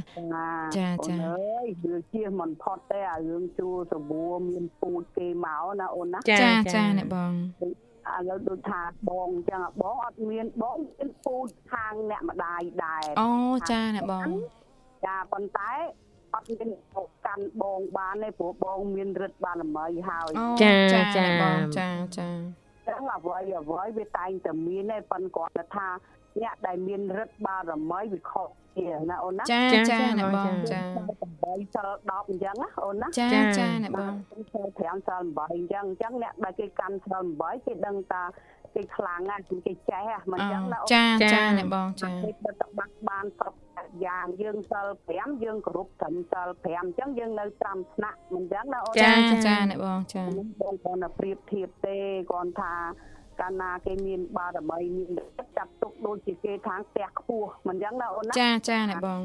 [0.77, 7.33] ចាអូនអើយវាជៀសមិនផុតទេអារឿងជួសបួរមានពូជគេមកណាអូនណាចាចាអ្នកបង
[7.65, 13.31] ឥឡូវដូចថាបងអញ្ចឹងបងអត់មានបងមានពូជខាងអ្នកម្ដាយដែរអូ
[13.71, 14.29] ចាអ្នកបង
[15.07, 15.73] ចាប៉ុន្តែ
[16.35, 21.89] អត់មានមកកាន់បងបានទេព្រោះបងមានរិទ្ធបារមីហើយអូចាចាចាអ្នកបងចា
[22.19, 22.29] ចា
[22.89, 25.89] ចឹងអ្វីអ្វីវាតែងតែមានទេប៉ុន្តែគាត់ថា
[26.43, 31.07] អ្នកដែលមានរិទ្ធបារមីវាខុសគ្នាណាអូនណាចាចាចាចាអ្នកបងចាចា
[31.47, 38.23] 8សិល10អញ្ចឹងណាអូនណាចាចាចាអ្នកបងសិល5សិល8អញ្ចឹងអញ្ចឹងអ្នកដែលគេកាន់សិល8គេដឹងថា
[38.75, 43.59] គេខ្លាំងណាស់គេចេះហ៎មិនអញ្ចឹងណាអូនចាចាចាអ្នកបងចាគេទៅតបាក់បានគ្រប់
[44.05, 49.13] យ៉ាងយើងសិល5យើងគោរពត្រឹមសិល5អញ្ចឹងយើងនៅត្រាំថ្នាក់មិនអញ្ចឹងណាអូនចា
[49.47, 51.97] ចាអ្នកបងចាខ្ញុំបងគ្រាន់តែប្រៀបធៀបទេ
[52.31, 52.73] គាត់ថា
[53.41, 55.11] កាលណាគេមានបារមីមាន
[55.57, 59.21] ចាត់ទុកដូចជាគេខាងផ្ទះខ្ពស់មិនអញ្ចឹងណាអូនណាចាចាអ្នកបង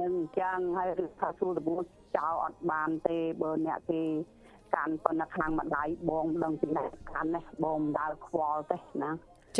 [0.00, 0.88] នឹងអញ្ចឹងហើយ
[1.20, 1.76] ថាសួរតបួ
[2.16, 4.00] ចោលអត់បានទេបើអ្នកគេ
[4.74, 6.84] កាន់ប៉ុន្តែខាងម្ដាយបងមិនដឹងពីណា
[7.14, 9.10] កាន់ណាបងមិនដើរខ្វល់ទេណា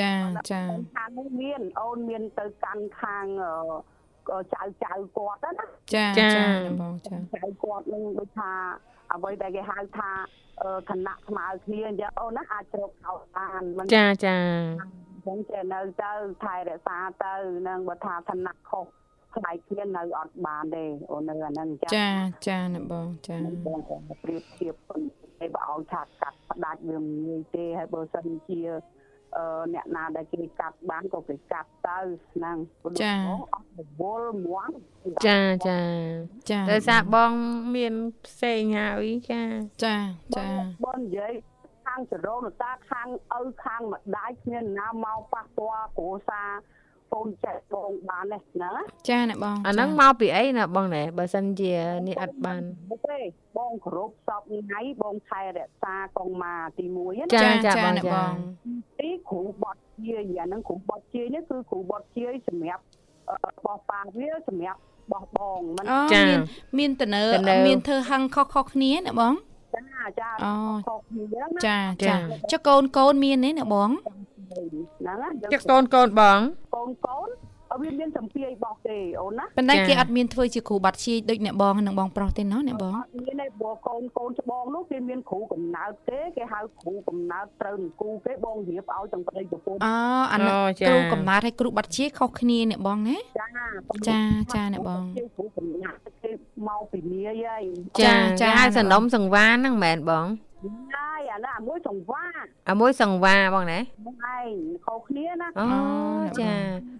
[0.00, 0.12] ចា
[0.50, 0.62] ចា
[0.96, 5.52] ខាងនេះមានអូនមានទៅកាន់ខាងអឺចៅចៅគាត់ណា
[5.94, 6.28] ចាចា
[6.64, 8.52] អ្នកបងចាចៅគាត់នឹងដូចថា
[9.12, 10.10] អ្វីដែលគេហៅថា
[10.62, 14.38] អឺឋានៈស្មើគ្នាអញ្ចឹងអូនណាអាចជ្រកខោបានមិនចាចា
[14.82, 14.84] អ
[15.18, 16.12] ញ្ចឹងចេះនៅទៅ
[16.44, 17.34] ថែរក្សាទៅ
[17.68, 18.86] នឹងបើថាឋានៈខុស
[19.34, 22.10] ខ្លាយគ្នានៅអត់បានទេអូននៅអាហ្នឹងអញ្ចឹងចា
[22.48, 23.36] ចាអ្នកបងចា
[23.66, 28.60] បងក៏ប្រៀបធៀបប៉ុន្តែបើឲ្យថាកាត់ផ្ដាច់វាមិនងាយទេហើយបើសិនជា
[29.36, 31.98] អឺអ្នកណាដែលគេកាត់បានក៏គេកាត់ទៅ
[32.32, 32.94] ហ្នឹងព្រោះ
[33.26, 34.68] បងអត់រវល់មួង
[35.26, 35.80] ចាចា
[36.50, 37.32] ចាដោយសារបង
[37.76, 37.94] មាន
[38.26, 39.42] ផ្សេងហើយចា
[39.84, 39.96] ចា
[40.36, 40.48] ចា
[40.84, 41.32] បងនិយាយ
[41.86, 43.08] ខាងចរោនតាខាង
[43.38, 46.50] ឪខាងម្ដាយគ្មានណាមកប៉ះពាល់គ្រួសារ
[47.12, 51.74] កូនចែកបងបានទេហ្នឹងណាចាអ្នកបងអាហ្នឹងមកពីអីណាបងណែបើសិនជា
[52.08, 53.20] នេះអត់បានមិនទេ
[53.58, 58.32] បងគោរពសពថ្ងៃបងថែរក្សាកងម៉ាទី1ណាចាចាចាចាបងអ្នកចាបង
[59.00, 62.82] ទីគ្រូបត់ជាយអាហ្នឹងគ្រូបត់ជាយនេះគឺគ្រូបត់ជាយសម្រាប់
[63.28, 64.78] អឺបោះប៉ាវាសម្រាប់
[65.12, 66.40] បោះបងមិនអូចាមាន
[66.78, 69.34] មានតនើតនើមានធ្វើហឹងខុសខុសគ្នាអ្នកបង
[69.74, 69.82] ចា
[70.20, 70.52] ចាអូ
[70.88, 72.14] ខុសគ្នាណាចាចាចា
[72.52, 73.90] ចុះកូនកូនមានទេអ្នកបង
[74.50, 76.38] ហ្នឹងណាចាកូនកូនបង
[76.76, 77.28] កូនកូន
[77.70, 89.94] អត់វាមានសម្ពាយបោះទេអូនណាប៉ុន្តែចាគេអត់មានធ្វើជាគ្រូបាត់ជាយដូចអ្នកបងនិងបងប្រុសទេណោះអ្នកបងអត់មានទេព្រោះកូនកូនច្បងនោះគេមានគ្រូកំណើតទេគេហៅគ្រូកំណើតត្រូវនឹងគូគេបងរៀបឲ្យទាំងប្តីប្រពន្ធអូ
[90.32, 93.46] អានោះអូចាគ្រូកំណើតហើយគ្រូបាត់ជាយខុសគ្នាអ្នកបងណាចា
[94.08, 94.20] ចា
[94.54, 96.30] ចាអ្នកបងគេគ្រូកំណើតគេ
[96.68, 97.62] មកពីនាយហើយ
[98.00, 100.26] ចាចាចាហៅសំណុំសង្វារហ្នឹងមែនបង
[100.94, 102.24] ហើយអានោះអាមួយសង្វា
[102.70, 104.50] អាមួយសង្វារបងណែហ្នឹងឯង
[104.86, 105.66] ខុសគ្នាណាអូ
[106.40, 106.54] ចា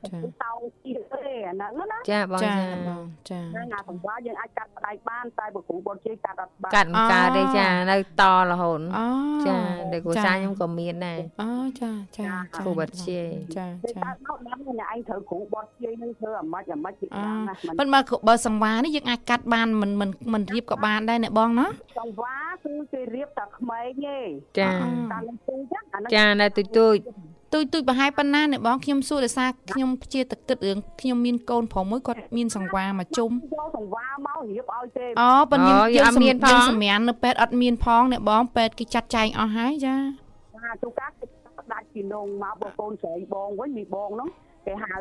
[0.08, 0.52] ចាតោ
[0.84, 9.06] ជាទេអាហ្នឹងណាចាបងចាចាអ្នកបងចាហ្នឹងអាសង្វាយើងអាចកាត់ផ្ដាច់បានតែបើគ្រូបត់ជាកាត់អត់បានកាត់មិនកើតទេចានៅតរហូតអូ
[9.46, 9.56] ចា
[9.92, 11.50] ដែលគ្រួសារខ្ញុំក៏មានដែរអូ
[11.80, 12.24] ចាចា
[12.56, 21.66] គ្រូបាត់ជាយចាគេចាកាត់មកដល់អ្នកឯងត្រូវគ្រូបត់ជានឹងធ្វើអាម៉េចអាម៉េចពីអូខាងណាមិនប៉ុន្តែបើបើសង្វារនេះយើងអាចកាត់បានមិនមិនមិនរៀបក៏បានដែរអ្នកបងណា
[21.98, 24.18] សង្វាគឺគេរៀបតែក្មេងទេ
[24.58, 24.70] ចា
[25.12, 26.96] តាមនឹងទូចឹងអាហ្នឹងចានៅទូចទូច
[27.52, 33.34] ទូចទូចប្រហែលប៉ុណ្ណាអ្នកបងខ្ញុំសួរដោយសារខ្ញុំជាតគិតរឿងខ្ញុំមានកូនប្រុសមួយគាត់មានសង្វារមកជុំយ
[33.64, 39.94] កសង្វាមករៀបឲ្យទេអូប៉ុន្តែអូយើងយើងអត់មានផងយើងសម្រាននៅពេទ្យអត់មានផងអ្នកបងពេទ្យគេចាត់ចែងអស់ហើយចា
[40.54, 41.24] អាទូកាគេ
[41.58, 44.28] ផ្ដាច់ពីនងមកបងកូនស្រីបងវិញមីបងហ្នឹង
[44.66, 44.94] គេហៅ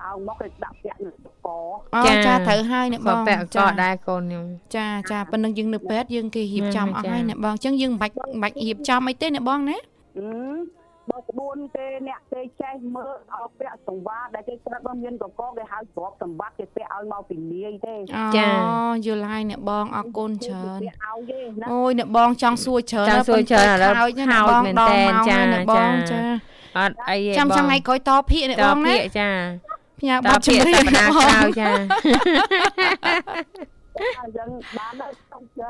[0.00, 1.14] តោងមកគេដាក់ពាក់នៅក
[1.46, 4.44] អូចាចាត្រូវហើយអ្នកបក៏ងពាក់កចាដែរកូនខ្ញុំ
[4.76, 9.76] ចាចាប៉ុណ្ណឹងយើងនៅពេទ្យយើងគេរៀបចំចាអស់ហើយអ្នកបងអញ្ចឹងយើងមិនបាច់មិនបាច់រៀបចំអីទេអ្នកបងណា
[10.18, 18.48] អឺបើក្បួនគេអ្នកគេចេះមើលឲ្យពាក់សង្វាដែលគេក្រាត់មកមានកកគេហៅទ្រពសម្បត្តិគេពាក់ឲ្យមកពីនាយទេអូចា
[19.06, 26.20] យល់ហើយអ្នកបងអរគុណច្រើនពាក់ឲ្យទេណាអូយអ្នកបងចង់សួរច្រើនចង់សួរច្រើនឥឡូវខោចណាអ្នកខោចបងមែនដល់តែនមកចាហើយអ្នកបងចាចា
[26.78, 29.30] អត់អីទេចាំបងចាំថ្ងៃក្រោយតភាកអ្នកតបងណាភាកចា
[30.04, 31.70] ផ្ញើតប័ណ្ណភាចម្ករៀសងប្តាហ៍ក្រោយចា
[33.96, 35.68] អញ្ចឹងបានហើយសុំចា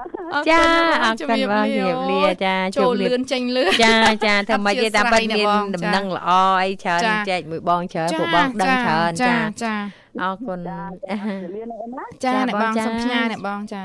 [0.49, 0.63] ចា
[1.03, 6.31] អរគុណបងជម្រាបលាចាចូលជម្រាបលឿនចេញលឿនចាចាធ្វើម៉េចទេតាមពិតអធិស្ឋានមានណាបងដំណឹងល្អ
[6.63, 9.75] អីច្រើនចាចែកមួយបងច្រើនពួកបងដឹងច្រើនចាចា
[10.23, 11.19] អរគុណចាជំ
[11.57, 13.85] រាបលាអូនណាចាចាអ្នកបងបងចាសុំផ្ញើអ្នកបងចា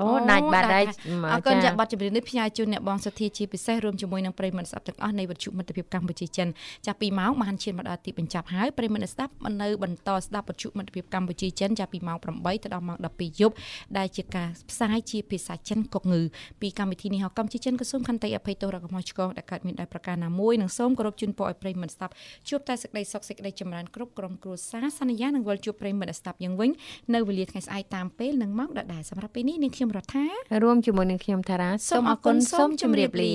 [0.00, 0.88] អូដាច់បាទដាច់
[1.32, 6.48] អរគុណចាប័ណ្ណចម្រៀងនេះផ្ញើជូនអ្នកបងសុធាជាពិសេសរួមជាមួយនឹងប្រិយមិត្តស្ដាប់ទាំងអស់នៃវិទ្យុមិត្តភាពកម្ពុជាចិន
[6.86, 9.32] ចាប់ពីម៉ោងបានឈានមកដល់ទីបញ្ចប់ហើយប្រិយមិត្តស្ដាប់
[9.62, 13.54] នៅបន្តស្ដាប់វិទ្យុមិត្តភាពកម្ពុជាចិនចាប់ពីម៉ោង8ទៅដល់ម៉ោង12យប់
[13.98, 16.22] ដែលជាការផ្សាយជាភាសាចិនកុកងឺ
[16.60, 22.12] ពីកម្មវិធីនេះហៅកម្ពុជាចិនក៏សូមខន្តីអភ័យទោសរកកំហុសឆ្គងដែលកើតមានដោយប្រការណាមួយនិងសូមគោរពជូនពរឲ្យប្រិយមិត្តស្ដាប់
[22.48, 26.70] ជួបតែសេចក្តីសុខសេចក្តីចម្រើនគ្រប់ក្រុមគ្រួសារសន្យានឹងវិលជួបប្រិយមិត្តស្ដាប់យ៉ាងវិញ
[27.14, 30.26] នៅវេលាថ្ងៃស្អែកតាមពេលនិងម៉ោងដដែលសម្រាប់ពេលនេះនាងខ្ញុំរដ្ឋា
[30.62, 33.32] រួមជាមួយនឹងខ្ញុំថារ៉ាសូមអរគុណសូមជម្រាបលា